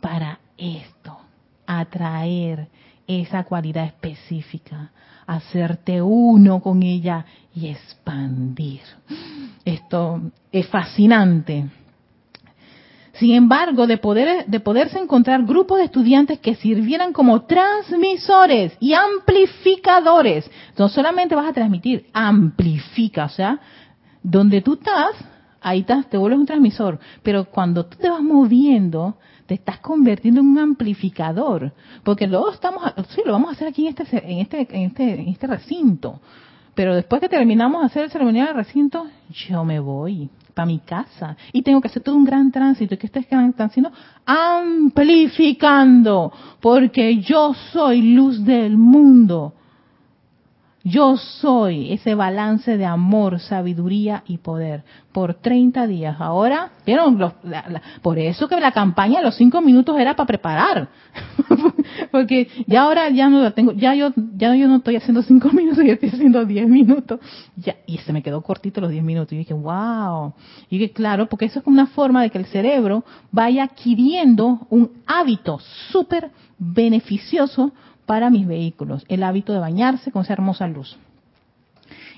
[0.00, 1.18] para esto.
[1.66, 2.68] Atraer
[3.06, 4.90] esa cualidad específica.
[5.26, 7.24] Hacerte uno con ella
[7.54, 8.80] y expandir.
[9.64, 10.20] Esto
[10.52, 11.66] es fascinante.
[13.14, 18.92] Sin embargo, de, poder, de poderse encontrar grupos de estudiantes que sirvieran como transmisores y
[18.92, 23.60] amplificadores, no solamente vas a transmitir, amplifica, o sea,
[24.20, 25.14] donde tú estás,
[25.60, 30.40] ahí estás, te vuelves un transmisor, pero cuando tú te vas moviendo, te estás convirtiendo
[30.40, 31.72] en un amplificador,
[32.02, 35.20] porque luego estamos, sí, lo vamos a hacer aquí en este, en este, en este,
[35.20, 36.20] en este recinto,
[36.74, 39.06] pero después que terminamos de hacer el ceremonial del recinto,
[39.48, 42.94] yo me voy para mi casa y tengo que hacer todo un gran tránsito.
[42.94, 43.92] ¿Y qué ustedes están haciendo?
[44.24, 49.52] Amplificando, porque yo soy luz del mundo.
[50.86, 56.16] Yo soy ese balance de amor, sabiduría y poder por 30 días.
[56.20, 60.14] Ahora, vieron, Los- la- la- por eso que la campaña de los cinco minutos era
[60.14, 60.88] para preparar,
[62.10, 65.48] porque ya ahora ya no la tengo, ya yo ya yo no estoy haciendo cinco
[65.54, 67.18] minutos, yo estoy haciendo 10 minutos.
[67.56, 70.34] Ya y se me quedó cortito los 10 minutos y dije, wow.
[70.68, 74.90] Y dije, claro, porque eso es una forma de que el cerebro vaya adquiriendo un
[75.06, 75.58] hábito
[75.90, 77.72] súper beneficioso
[78.06, 80.96] para mis vehículos, el hábito de bañarse con esa hermosa luz.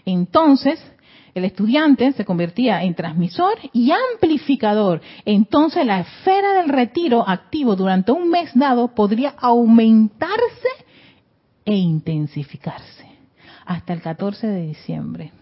[0.04, 0.80] Entonces,
[1.36, 5.02] el estudiante se convertía en transmisor y amplificador.
[5.26, 10.68] Entonces la esfera del retiro activo durante un mes dado podría aumentarse
[11.66, 13.04] e intensificarse
[13.66, 15.32] hasta el 14 de diciembre.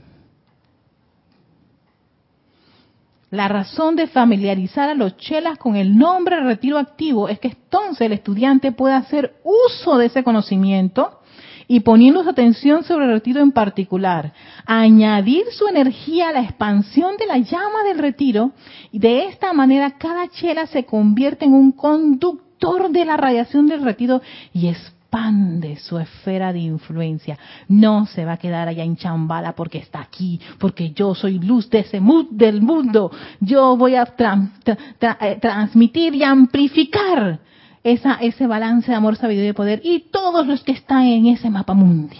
[3.34, 8.02] La razón de familiarizar a los chelas con el nombre retiro activo es que entonces
[8.02, 11.18] el estudiante puede hacer uso de ese conocimiento
[11.66, 14.32] y poniendo su atención sobre el retiro en particular,
[14.66, 18.52] añadir su energía a la expansión de la llama del retiro
[18.92, 23.82] y de esta manera cada chela se convierte en un conductor de la radiación del
[23.82, 24.22] retiro
[24.52, 24.68] y
[25.14, 27.38] expande su esfera de influencia.
[27.68, 31.70] No se va a quedar allá en chambala porque está aquí, porque yo soy luz
[31.70, 33.10] de ese mundo, del mundo.
[33.40, 37.38] Yo voy a eh, transmitir y amplificar
[37.82, 41.48] esa, ese balance de amor, sabiduría y poder y todos los que están en ese
[41.48, 42.16] mapa mundi.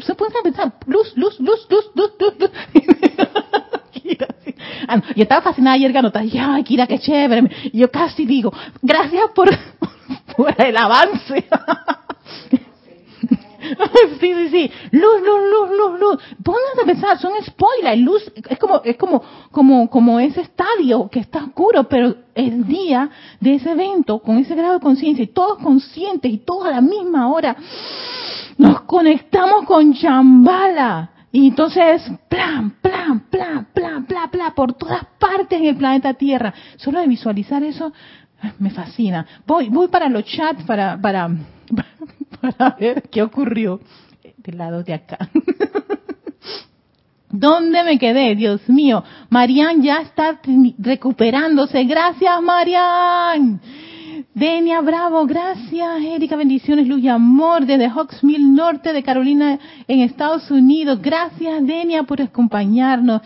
[0.00, 2.50] Se, pueden pensar, luz, luz, luz, luz, luz, luz, luz.
[4.88, 7.48] Ah, yo estaba fascinada ayer, Ganota, y ay, Kira, qué chévere.
[7.64, 9.48] Y yo casi digo, gracias por,
[10.36, 11.44] por el avance.
[14.20, 14.70] sí, sí, sí.
[14.90, 16.22] Luz, luz, luz, luz, luz.
[16.42, 18.00] Pónganse a pensar, son spoilers.
[18.00, 23.10] Luz es como, es como, como, como ese estadio que está oscuro, pero el día
[23.40, 26.80] de ese evento, con ese grado de conciencia, y todos conscientes y todos a la
[26.80, 27.56] misma hora,
[28.58, 31.10] nos conectamos con Chambala.
[31.32, 36.52] Y entonces, plan, plan, plan, plan, plan, plan, por todas partes en el planeta Tierra.
[36.76, 37.92] Solo de visualizar eso,
[38.58, 39.26] me fascina.
[39.46, 41.28] Voy, voy para los chats para, para,
[42.40, 43.80] para ver qué ocurrió
[44.38, 45.18] del lado de acá.
[47.30, 48.34] ¿Dónde me quedé?
[48.34, 49.04] Dios mío.
[49.28, 50.40] Marian ya está
[50.78, 51.84] recuperándose.
[51.84, 53.60] Gracias, Marian.
[54.34, 56.02] Denia Bravo, gracias.
[56.04, 59.58] Erika, bendiciones, luz y amor desde Hawksmill Norte de Carolina
[59.88, 61.00] en Estados Unidos.
[61.02, 63.22] Gracias, Denia, por acompañarnos.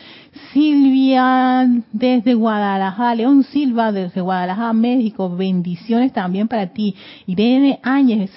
[0.55, 5.29] Silvia desde Guadalajara, León Silva desde Guadalajara, México.
[5.29, 6.97] Bendiciones también para ti.
[7.27, 8.31] Irene Áñez,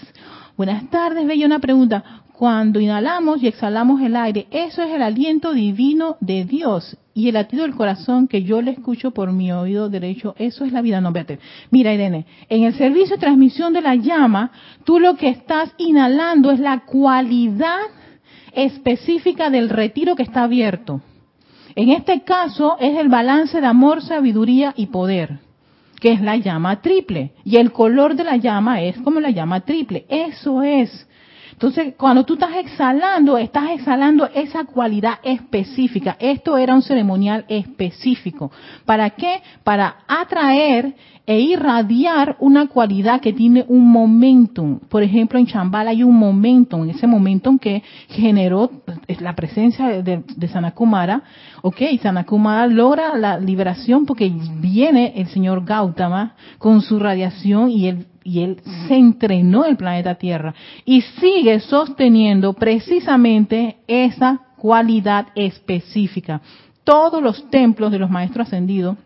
[0.57, 1.45] Buenas tardes, Bella.
[1.45, 2.03] Una pregunta.
[2.37, 6.95] Cuando inhalamos y exhalamos el aire, eso es el aliento divino de Dios.
[7.15, 10.71] Y el latido del corazón que yo le escucho por mi oído derecho, eso es
[10.71, 11.01] la vida.
[11.01, 11.39] No, vete.
[11.71, 14.51] Mira, Irene, en el servicio de transmisión de la llama,
[14.83, 17.79] tú lo que estás inhalando es la cualidad
[18.53, 21.01] específica del retiro que está abierto.
[21.73, 25.39] En este caso es el balance de amor, sabiduría y poder
[25.99, 27.31] que es la llama triple.
[27.43, 30.05] Y el color de la llama es como la llama triple.
[30.07, 31.07] Eso es.
[31.57, 36.15] Entonces, cuando tú estás exhalando, estás exhalando esa cualidad específica.
[36.19, 38.51] Esto era un ceremonial específico.
[38.85, 39.41] ¿Para qué?
[39.63, 40.93] Para atraer
[41.25, 44.79] e irradiar una cualidad que tiene un momentum.
[44.87, 48.69] Por ejemplo, en Chambala hay un momentum, ese momentum que generó
[49.19, 51.23] la presencia de, de Sanakumara.
[51.63, 54.31] Ok, Sanakumara logra la liberación porque
[54.61, 58.57] viene el señor Gautama con su radiación y él, y él
[58.87, 60.53] se entrenó el planeta Tierra
[60.83, 66.41] y sigue sosteniendo precisamente esa cualidad específica.
[66.83, 68.97] Todos los templos de los maestros ascendidos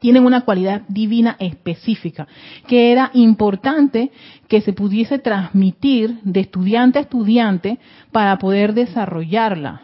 [0.00, 2.28] tienen una cualidad divina específica,
[2.66, 4.10] que era importante
[4.48, 7.78] que se pudiese transmitir de estudiante a estudiante
[8.10, 9.80] para poder desarrollarla.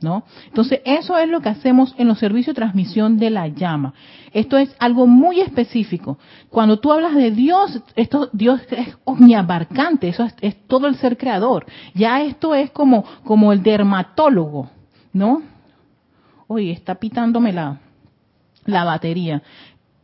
[0.00, 0.24] ¿No?
[0.46, 3.94] Entonces, eso es lo que hacemos en los servicios de transmisión de la llama.
[4.32, 6.18] Esto es algo muy específico.
[6.50, 11.16] Cuando tú hablas de Dios, esto Dios es omniabarcante, eso es, es todo el ser
[11.16, 11.64] creador.
[11.94, 14.68] Ya esto es como como el dermatólogo,
[15.12, 15.42] ¿no?
[16.48, 17.78] Oye, está pitándome la
[18.66, 19.42] la batería.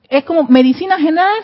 [0.09, 1.35] Es como medicina general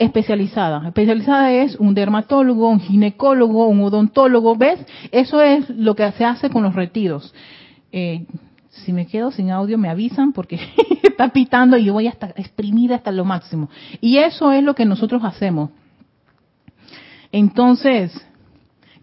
[0.00, 0.88] especializada.
[0.88, 4.80] Especializada es un dermatólogo, un ginecólogo, un odontólogo, ¿ves?
[5.12, 7.34] Eso es lo que se hace con los retiros.
[7.92, 8.24] Eh,
[8.70, 10.58] si me quedo sin audio me avisan porque
[11.02, 13.68] está pitando y yo voy hasta exprimir hasta lo máximo.
[14.00, 15.68] Y eso es lo que nosotros hacemos.
[17.30, 18.26] Entonces,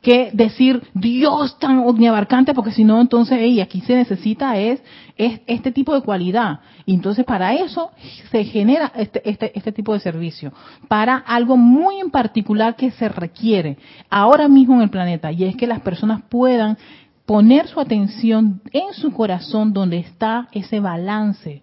[0.08, 4.82] que decir Dios tan omniabarcante, porque si no, entonces, y aquí se necesita es,
[5.18, 6.62] es, este tipo de cualidad.
[6.86, 7.92] Y entonces para eso
[8.32, 10.54] se genera este, este, este tipo de servicio,
[10.88, 13.78] para algo muy en particular que se requiere
[14.10, 16.78] ahora mismo en el planeta, y es que las personas puedan
[17.26, 21.62] poner su atención en su corazón donde está ese balance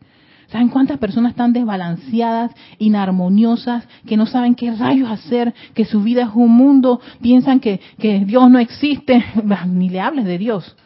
[0.54, 6.22] ¿Saben cuántas personas están desbalanceadas, inarmoniosas, que no saben qué rayos hacer, que su vida
[6.22, 9.24] es un mundo, piensan que, Dios no existe?
[9.66, 10.76] Ni le hables de Dios.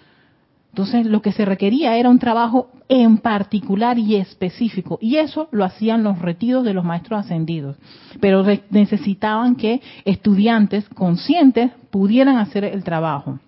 [0.70, 4.98] Entonces, lo que se requería era un trabajo en particular y específico.
[5.02, 7.76] Y eso lo hacían los retiros de los maestros ascendidos.
[8.20, 13.38] Pero necesitaban que estudiantes conscientes pudieran hacer el trabajo.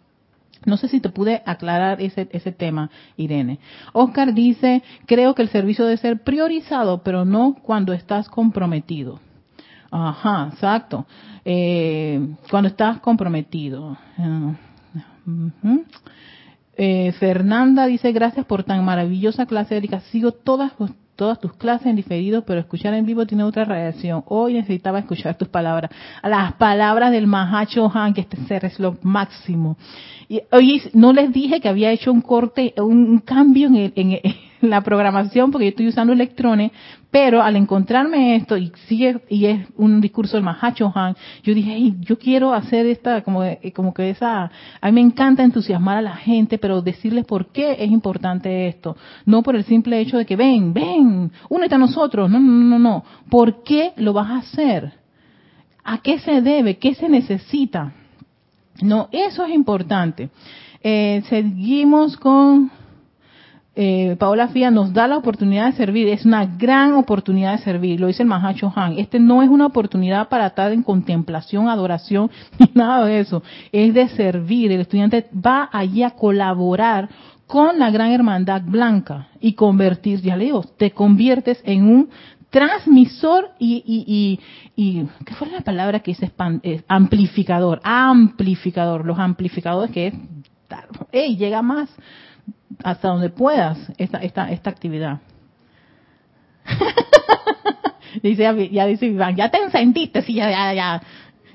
[0.67, 3.59] No sé si te pude aclarar ese, ese tema, Irene.
[3.93, 9.21] Oscar dice, creo que el servicio debe ser priorizado, pero no cuando estás comprometido.
[9.91, 11.07] Ajá, exacto.
[11.45, 13.97] Eh, cuando estás comprometido.
[14.19, 14.55] Uh
[16.83, 20.01] eh, Fernanda dice, gracias por tan maravillosa clase, Erika.
[20.01, 20.73] Sigo todas,
[21.21, 24.25] todas tus clases en diferido, pero escuchar en vivo tiene otra reacción.
[24.29, 25.91] Hoy necesitaba escuchar tus palabras.
[26.23, 29.77] Las palabras del Mahacho Han, que este ser es lo máximo.
[30.31, 34.19] Y hoy no les dije que había hecho un corte, un cambio en, en,
[34.61, 36.73] la programación porque yo estoy usando electrones,
[37.11, 41.95] pero al encontrarme esto y sigue y es un discurso del Mahacho Han, yo dije,
[42.01, 43.43] yo quiero hacer esta como
[43.75, 44.51] como que esa
[44.81, 48.97] a mí me encanta entusiasmar a la gente, pero decirles por qué es importante esto,
[49.25, 52.79] no por el simple hecho de que ven, ven, únete a nosotros, no, no, no,
[52.79, 54.93] no, ¿por qué lo vas a hacer?
[55.83, 56.77] ¿A qué se debe?
[56.77, 57.93] ¿Qué se necesita?
[58.83, 60.31] No, eso es importante.
[60.83, 62.71] Eh, seguimos con
[63.83, 67.99] eh, Paola Fía nos da la oportunidad de servir, es una gran oportunidad de servir,
[67.99, 68.99] lo dice el Mahacho Han.
[68.99, 73.43] Este no es una oportunidad para estar en contemplación, adoración, ni nada de eso.
[73.73, 74.71] Es de servir.
[74.71, 77.09] El estudiante va allí a colaborar
[77.47, 82.11] con la gran hermandad blanca y convertir, ya le digo, te conviertes en un
[82.51, 84.41] transmisor y, y,
[84.77, 86.31] y, ¿qué fue la palabra que dice?
[86.87, 90.15] amplificador, amplificador, los amplificadores que es,
[91.13, 91.89] hey, llega más
[92.83, 95.21] hasta donde puedas esta, esta, esta actividad.
[98.23, 101.03] dice, ya dice Iván, ya te encendiste, sí, ya, ya, ya,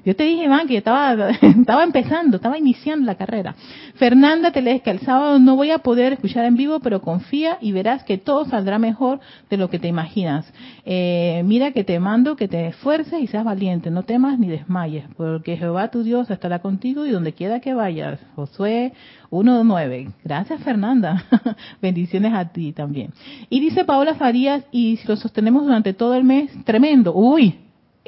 [0.06, 3.56] yo te dije, Iván, que estaba, estaba empezando, estaba iniciando la carrera.
[3.95, 8.03] Fernanda Telesca, el sábado no voy a poder escuchar en vivo, pero confía y verás
[8.03, 10.51] que todo saldrá mejor de lo que te imaginas.
[10.86, 15.06] Eh, mira que te mando que te esfuerces y seas valiente, no temas ni desmayes,
[15.18, 18.20] porque Jehová tu Dios estará contigo y donde quiera que vayas.
[18.36, 18.93] Josué
[19.32, 20.14] 1.9.
[20.24, 21.24] Gracias, Fernanda.
[21.82, 23.12] Bendiciones a ti también.
[23.49, 27.14] Y dice Paola Farías, y si lo sostenemos durante todo el mes, tremendo.
[27.16, 27.56] Uy,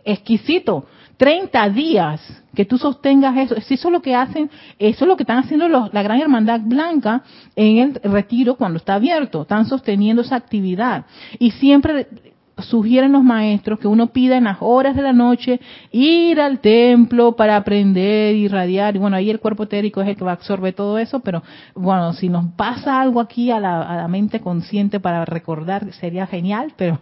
[0.05, 0.85] exquisito.
[1.17, 2.21] 30 días
[2.55, 3.55] que tú sostengas eso.
[3.55, 4.49] Eso es lo que hacen,
[4.79, 7.23] eso es lo que están haciendo los, la Gran Hermandad Blanca
[7.55, 9.41] en el retiro cuando está abierto.
[9.41, 11.05] Están sosteniendo esa actividad.
[11.39, 12.07] Y siempre
[12.59, 15.59] sugieren los maestros que uno pida en las horas de la noche
[15.91, 20.23] ir al templo para aprender, irradiar, y bueno, ahí el cuerpo etérico es el que
[20.23, 21.43] va a absorber todo eso, pero
[21.75, 26.27] bueno, si nos pasa algo aquí a la, a la mente consciente para recordar, sería
[26.27, 26.99] genial, pero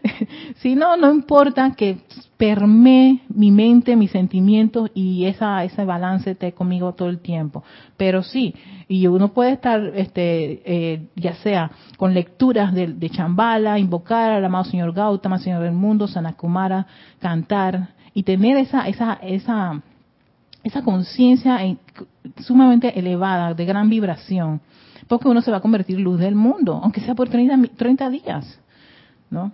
[0.56, 1.98] si no, no importa que
[2.40, 7.62] permee mi mente, mis sentimientos y esa, ese balance esté conmigo todo el tiempo.
[7.98, 8.54] Pero sí,
[8.88, 14.42] y uno puede estar, este, eh, ya sea con lecturas de, de Chambala, invocar al
[14.42, 16.86] amado Señor Gautama, Señor del Mundo, Sanakumara,
[17.18, 19.82] cantar y tener esa, esa, esa,
[20.62, 21.58] esa conciencia
[22.38, 24.60] sumamente elevada, de gran vibración,
[25.08, 28.60] porque uno se va a convertir luz del mundo, aunque sea por 30, 30 días,
[29.30, 29.52] ¿no?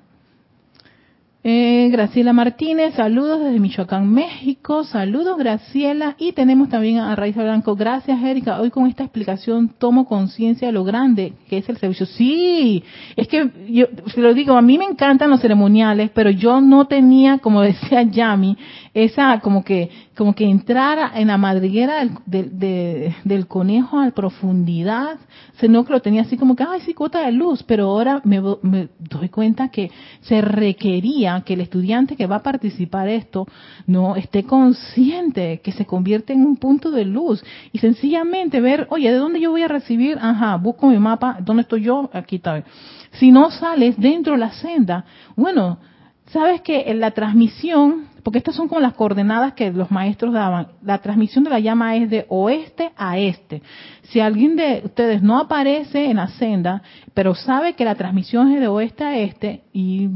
[1.48, 4.82] Eh, Graciela Martínez, saludos desde Michoacán, México.
[4.82, 6.16] Saludos, Graciela.
[6.18, 7.76] Y tenemos también a Raíz Blanco.
[7.76, 8.60] Gracias, Erika.
[8.60, 12.04] Hoy con esta explicación tomo conciencia de lo grande que es el servicio.
[12.04, 12.82] Sí,
[13.14, 13.86] es que yo
[14.16, 18.58] lo digo, a mí me encantan los ceremoniales, pero yo no tenía, como decía Yami,
[18.96, 25.18] esa como que como que entrar en la madriguera del, del conejo a profundidad,
[25.60, 28.40] sino que lo tenía así como que, ay, sí, cuota de luz, pero ahora me,
[28.62, 29.90] me doy cuenta que
[30.22, 33.46] se requería que el estudiante que va a participar esto
[33.86, 39.12] no esté consciente que se convierte en un punto de luz y sencillamente ver, oye,
[39.12, 40.16] ¿de dónde yo voy a recibir?
[40.18, 42.08] Ajá, busco mi mapa, ¿dónde estoy yo?
[42.14, 42.64] Aquí está.
[43.12, 45.04] Si no sales dentro de la senda,
[45.36, 45.78] bueno,
[46.26, 50.66] sabes que en la transmisión porque estas son como las coordenadas que los maestros daban.
[50.82, 53.62] La transmisión de la llama es de oeste a este.
[54.02, 56.82] Si alguien de ustedes no aparece en la senda,
[57.14, 60.08] pero sabe que la transmisión es de oeste a este, y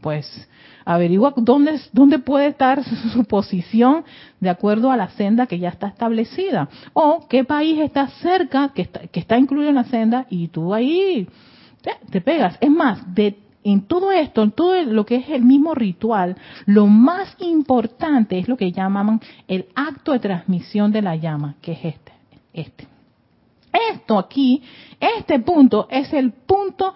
[0.00, 0.48] pues
[0.84, 4.04] averigua dónde, dónde puede estar su posición
[4.38, 6.68] de acuerdo a la senda que ya está establecida.
[6.92, 10.72] O qué país está cerca, que está, que está incluido en la senda, y tú
[10.72, 11.26] ahí
[11.82, 12.56] te, te pegas.
[12.60, 16.86] Es más, de en todo esto, en todo lo que es el mismo ritual, lo
[16.86, 21.84] más importante es lo que llaman el acto de transmisión de la llama, que es
[21.84, 22.12] este,
[22.52, 22.86] este.
[23.92, 24.62] Esto aquí,
[24.98, 26.94] este punto es el punto,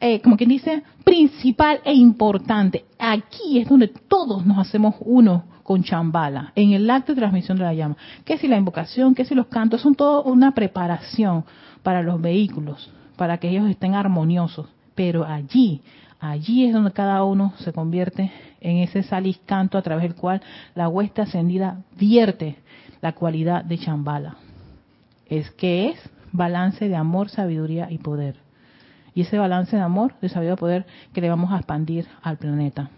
[0.00, 2.84] eh, como quien dice, principal e importante.
[2.98, 7.64] Aquí es donde todos nos hacemos uno con chambala, en el acto de transmisión de
[7.64, 7.96] la llama.
[8.24, 11.44] Que si la invocación, que si los cantos, son todo una preparación
[11.82, 14.66] para los vehículos, para que ellos estén armoniosos.
[14.94, 15.82] Pero allí,
[16.20, 18.30] allí es donde cada uno se convierte
[18.60, 20.40] en ese salis canto a través del cual
[20.74, 22.56] la huesta ascendida vierte
[23.00, 24.36] la cualidad de chambala.
[25.26, 28.36] Es que es balance de amor, sabiduría y poder.
[29.14, 32.36] Y ese balance de amor, de sabiduría y poder que le vamos a expandir al
[32.38, 32.90] planeta.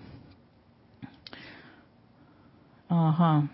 [2.89, 3.49] Ajá.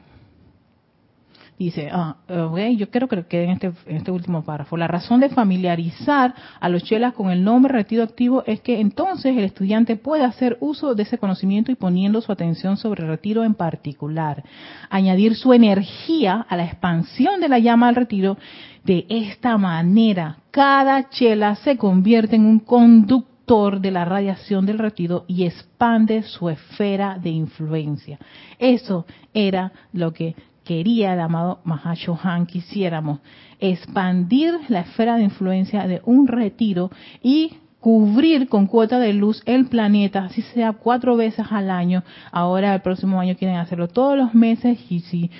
[1.58, 4.76] Dice, ah, okay, yo quiero que quede en este, en este último párrafo.
[4.76, 9.36] La razón de familiarizar a los chelas con el nombre retiro activo es que entonces
[9.36, 13.54] el estudiante puede hacer uso de ese conocimiento y poniendo su atención sobre retiro en
[13.54, 14.42] particular.
[14.90, 18.38] Añadir su energía a la expansión de la llama al retiro.
[18.84, 23.32] De esta manera, cada chela se convierte en un conductor
[23.80, 28.18] de la radiación del retiro y expande su esfera de influencia.
[28.58, 30.34] Eso era lo que
[30.64, 33.20] quería el amado Mahashohan quisiéramos
[33.58, 36.90] expandir la esfera de influencia de un retiro
[37.22, 42.04] y cubrir con cuota de luz el planeta, así sea cuatro veces al año.
[42.30, 45.30] Ahora el próximo año quieren hacerlo todos los meses y si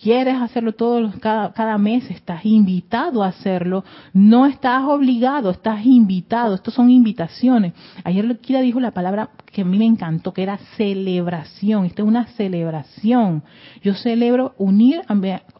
[0.00, 6.54] quieres hacerlo todos cada, cada mes, estás invitado a hacerlo, no estás obligado, estás invitado,
[6.54, 7.74] estos son invitaciones.
[8.04, 12.08] Ayer Kira dijo la palabra que a mí me encantó, que era celebración, esto es
[12.08, 13.42] una celebración.
[13.82, 15.02] Yo celebro unir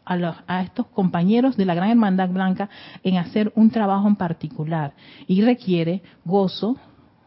[0.05, 2.69] a, los, a estos compañeros de la Gran Hermandad Blanca
[3.03, 4.93] en hacer un trabajo en particular
[5.27, 6.77] y requiere gozo,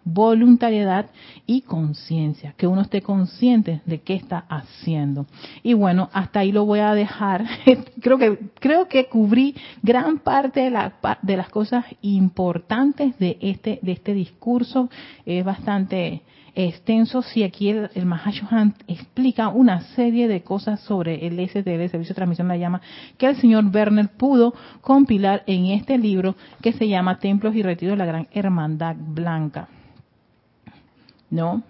[0.04, 1.06] voluntariedad
[1.46, 5.26] y conciencia, que uno esté consciente de qué está haciendo.
[5.62, 7.44] Y bueno, hasta ahí lo voy a dejar.
[8.00, 13.78] creo que creo que cubrí gran parte de, la, de las cosas importantes de este
[13.82, 14.90] de este discurso.
[15.24, 16.22] Es bastante
[16.54, 21.90] extenso si aquí el, el Mahashohan explica una serie de cosas sobre el STL, el
[21.90, 22.80] Servicio de Transmisión de la Llama,
[23.18, 27.94] que el señor Werner pudo compilar en este libro que se llama Templos y Retiros
[27.94, 29.68] de la Gran Hermandad Blanca.
[31.34, 31.62] ¿No?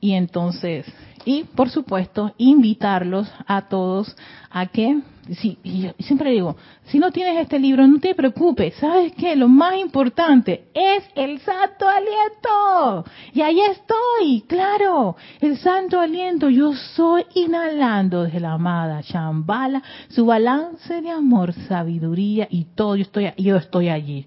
[0.00, 0.86] Y entonces,
[1.26, 4.16] y por supuesto, invitarlos a todos
[4.50, 5.00] a que,
[5.36, 9.36] sí, y siempre digo, si no tienes este libro, no te preocupes, ¿sabes qué?
[9.36, 13.04] Lo más importante es el santo aliento.
[13.34, 20.24] Y ahí estoy, claro, el santo aliento, yo soy inhalando desde la amada Shambhala, su
[20.24, 24.26] balance de amor, sabiduría y todo, yo estoy, yo estoy allí.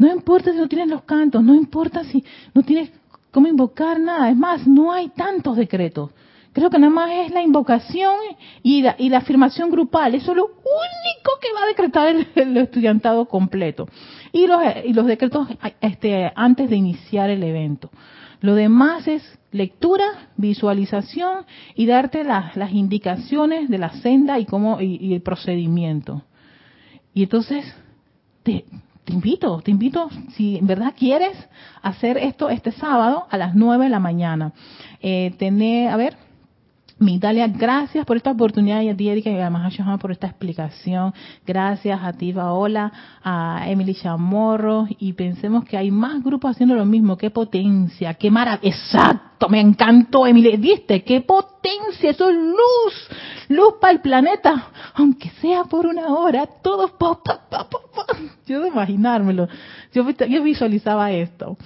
[0.00, 2.24] No importa si no tienes los cantos, no importa si
[2.54, 2.90] no tienes
[3.30, 4.30] cómo invocar nada.
[4.30, 6.10] Es más, no hay tantos decretos.
[6.54, 8.14] Creo que nada más es la invocación
[8.62, 10.14] y la, y la afirmación grupal.
[10.14, 13.88] Eso es lo único que va a decretar el, estudiantado completo.
[14.32, 15.48] Y los, y los decretos
[15.82, 17.90] este, antes de iniciar el evento.
[18.40, 21.44] Lo demás es lectura, visualización
[21.74, 26.22] y darte las, las indicaciones de la senda y cómo y, y el procedimiento.
[27.12, 27.66] Y entonces
[28.42, 28.64] te,
[29.10, 31.36] te invito, te invito, si en verdad quieres
[31.82, 34.52] hacer esto este sábado a las 9 de la mañana.
[35.02, 36.16] Eh, tener, a ver,
[37.00, 41.12] Migdalia, gracias por esta oportunidad y a ti, Erika, y además a por esta explicación.
[41.44, 42.92] Gracias a ti, Paola,
[43.24, 47.16] a Emily Chamorro, y pensemos que hay más grupos haciendo lo mismo.
[47.16, 48.14] ¡Qué potencia!
[48.14, 48.68] ¡Qué maravilla!
[48.68, 49.29] ¡Exacto!
[49.48, 50.56] Me encantó, Emily.
[50.56, 51.02] ¿Viste?
[51.02, 52.10] ¡Qué potencia!
[52.10, 53.08] Eso es luz.
[53.48, 54.68] Luz para el planeta.
[54.94, 56.92] Aunque sea por una hora, todos...
[58.46, 59.48] Yo de imaginármelo.
[59.92, 60.04] Yo,
[60.42, 61.56] visualizaba esto.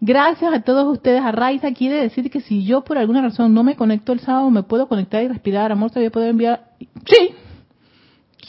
[0.00, 1.22] Gracias a todos ustedes.
[1.22, 4.50] A Raiza quiere decir que si yo por alguna razón no me conecto el sábado,
[4.50, 5.72] me puedo conectar y respirar.
[5.72, 6.70] Amor, todavía puedo enviar.
[7.06, 7.34] Sí.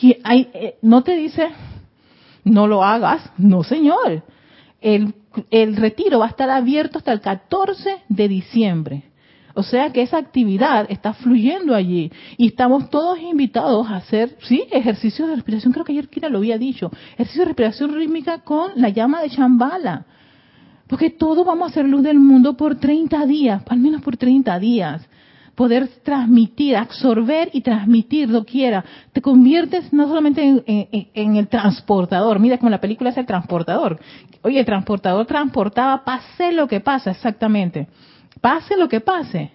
[0.02, 1.50] Eh, no te dice,
[2.44, 3.32] no lo hagas.
[3.38, 4.24] No, señor.
[4.82, 5.14] El,
[5.50, 9.04] el retiro va a estar abierto hasta el 14 de diciembre.
[9.56, 14.64] O sea que esa actividad está fluyendo allí y estamos todos invitados a hacer, sí,
[14.72, 15.74] ejercicios de respiración.
[15.74, 16.92] Creo que ayer Kira lo había dicho.
[17.14, 20.06] Ejercicio de respiración rítmica con la llama de Shambhala.
[20.88, 24.58] Porque todos vamos a hacer luz del mundo por 30 días, al menos por 30
[24.60, 25.08] días.
[25.56, 28.84] Poder transmitir, absorber y transmitir quiera.
[29.12, 32.40] Te conviertes no solamente en, el transportador.
[32.40, 34.00] Mira como la película es el transportador.
[34.42, 37.88] Oye, el transportador transportaba, pase lo que pasa, exactamente.
[38.42, 39.52] Pase lo que pase.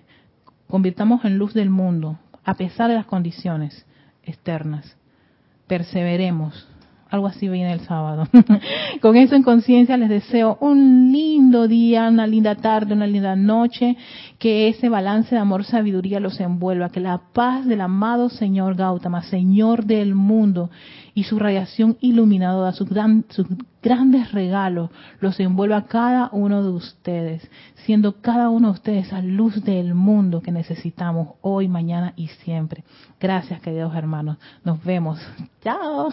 [0.68, 3.84] Convirtamos en luz del mundo, a pesar de las condiciones
[4.22, 4.96] externas.
[5.66, 6.68] Perseveremos
[7.10, 8.26] algo así viene el sábado.
[9.00, 13.96] Con eso en conciencia les deseo un lindo día, una linda tarde, una linda noche,
[14.38, 19.22] que ese balance de amor, sabiduría los envuelva, que la paz del amado Señor Gautama,
[19.22, 20.70] Señor del mundo,
[21.14, 22.88] y su radiación iluminadora, sus,
[23.30, 23.46] sus
[23.82, 24.90] grandes regalos,
[25.20, 27.50] los envuelva a cada uno de ustedes,
[27.86, 32.84] siendo cada uno de ustedes esa luz del mundo que necesitamos hoy, mañana y siempre.
[33.18, 34.36] Gracias, queridos hermanos.
[34.64, 35.18] Nos vemos.
[35.62, 36.12] Chao.